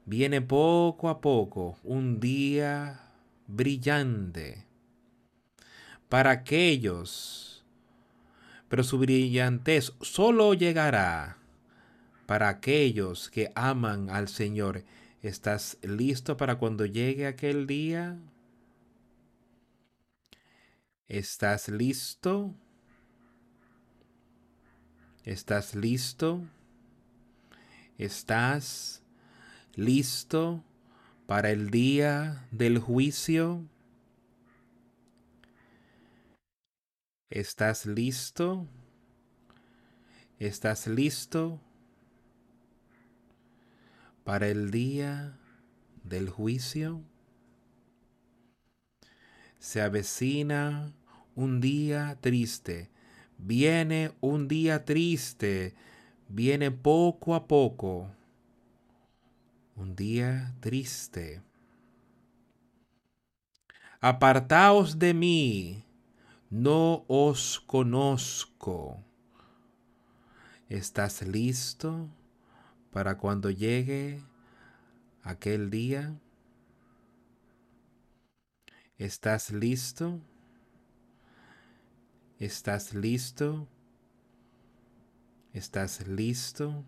[0.05, 3.11] Viene poco a poco un día
[3.45, 4.65] brillante
[6.07, 7.65] para aquellos,
[8.69, 11.39] pero su brillantez solo llegará
[12.25, 14.85] para aquellos que aman al Señor.
[15.21, 18.17] ¿Estás listo para cuando llegue aquel día?
[21.09, 22.55] ¿Estás listo?
[25.25, 26.47] ¿Estás listo?
[28.01, 29.03] ¿Estás
[29.75, 30.63] listo
[31.27, 33.63] para el día del juicio?
[37.29, 38.65] ¿Estás listo?
[40.39, 41.61] ¿Estás listo
[44.23, 45.37] para el día
[46.03, 47.03] del juicio?
[49.59, 50.91] Se avecina
[51.35, 52.89] un día triste.
[53.37, 55.75] Viene un día triste.
[56.33, 58.09] Viene poco a poco.
[59.75, 61.41] Un día triste.
[63.99, 65.83] Apartaos de mí.
[66.49, 69.03] No os conozco.
[70.69, 72.07] ¿Estás listo
[72.91, 74.23] para cuando llegue
[75.23, 76.17] aquel día?
[78.97, 80.21] ¿Estás listo?
[82.39, 83.67] ¿Estás listo?
[85.53, 86.85] ¿Estás listo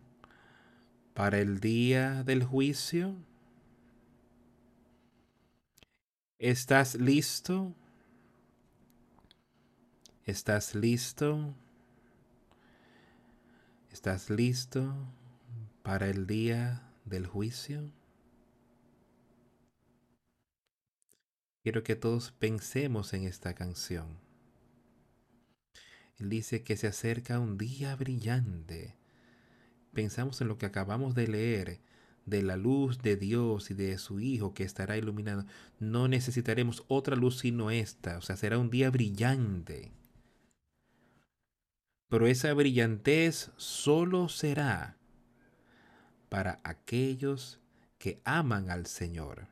[1.13, 3.15] para el día del juicio?
[6.39, 7.75] ¿Estás listo?
[10.25, 11.53] ¿Estás listo?
[13.91, 14.93] ¿Estás listo
[15.81, 17.91] para el día del juicio?
[21.63, 24.22] Quiero que todos pensemos en esta canción.
[26.29, 28.95] Dice que se acerca un día brillante.
[29.93, 31.79] Pensamos en lo que acabamos de leer,
[32.25, 35.45] de la luz de Dios y de su Hijo que estará iluminado.
[35.79, 39.91] No necesitaremos otra luz sino esta, o sea, será un día brillante
[42.13, 44.99] pero esa brillantez solo será
[46.29, 47.59] para aquellos
[47.97, 49.47] que aman al Señor.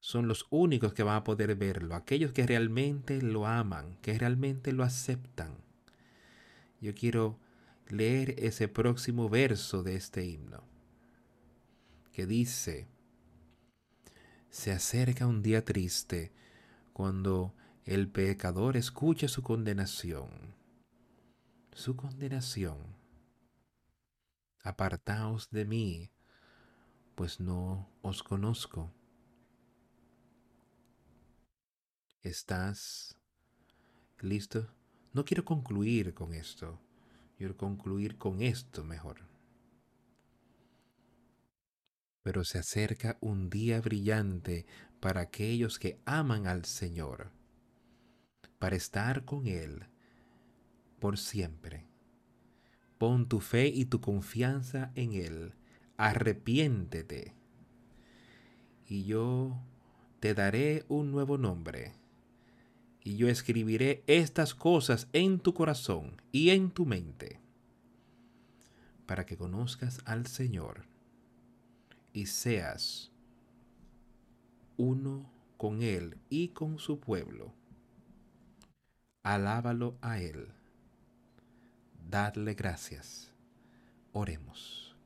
[0.00, 4.72] Son los únicos que van a poder verlo, aquellos que realmente lo aman, que realmente
[4.72, 5.58] lo aceptan.
[6.80, 7.38] Yo quiero
[7.88, 10.64] leer ese próximo verso de este himno,
[12.12, 12.88] que dice,
[14.48, 16.32] se acerca un día triste
[16.92, 20.54] cuando el pecador escucha su condenación.
[21.72, 22.78] Su condenación.
[24.62, 26.10] Apartaos de mí,
[27.14, 28.92] pues no os conozco.
[32.22, 33.16] ¿Estás
[34.20, 34.68] listo?
[35.12, 36.78] No quiero concluir con esto.
[37.38, 39.28] Quiero concluir con esto mejor.
[42.22, 44.66] Pero se acerca un día brillante
[45.00, 47.32] para aquellos que aman al Señor
[48.60, 49.86] para estar con Él
[51.00, 51.86] por siempre.
[52.98, 55.54] Pon tu fe y tu confianza en Él.
[55.96, 57.34] Arrepiéntete.
[58.86, 59.58] Y yo
[60.20, 61.99] te daré un nuevo nombre.
[63.02, 67.40] Y yo escribiré estas cosas en tu corazón y en tu mente,
[69.06, 70.84] para que conozcas al Señor
[72.12, 73.10] y seas
[74.76, 77.54] uno con Él y con su pueblo
[79.22, 80.52] alábalo a Él.
[82.08, 83.32] Dadle gracias.
[84.12, 84.96] Oremos.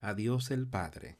[0.00, 1.18] A Dios el Padre.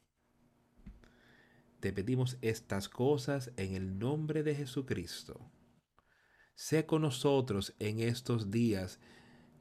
[1.79, 5.39] Te pedimos estas cosas en el nombre de Jesucristo.
[6.53, 8.99] Sé con nosotros en estos días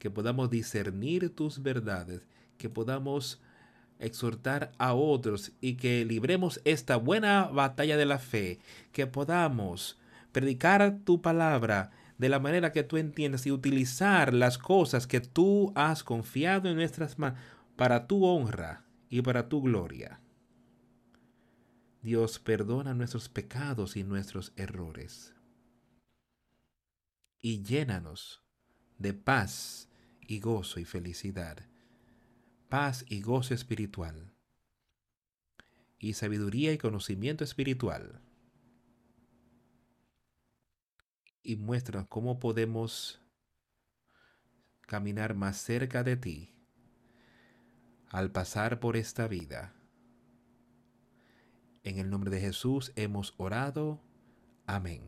[0.00, 2.26] que podamos discernir tus verdades,
[2.56, 3.40] que podamos
[4.00, 8.58] exhortar a otros y que libremos esta buena batalla de la fe,
[8.90, 9.96] que podamos
[10.32, 15.72] predicar tu palabra de la manera que tú entiendas y utilizar las cosas que tú
[15.76, 17.38] has confiado en nuestras manos
[17.76, 20.20] para tu honra y para tu gloria.
[22.02, 25.34] Dios perdona nuestros pecados y nuestros errores.
[27.40, 28.42] Y llénanos
[28.98, 29.88] de paz
[30.20, 31.66] y gozo y felicidad.
[32.68, 34.32] Paz y gozo espiritual.
[35.98, 38.20] Y sabiduría y conocimiento espiritual
[41.48, 43.22] y muestra cómo podemos
[44.82, 46.54] caminar más cerca de ti
[48.10, 49.77] al pasar por esta vida.
[51.88, 53.98] En el nombre de Jesús hemos orado.
[54.66, 55.00] Amén.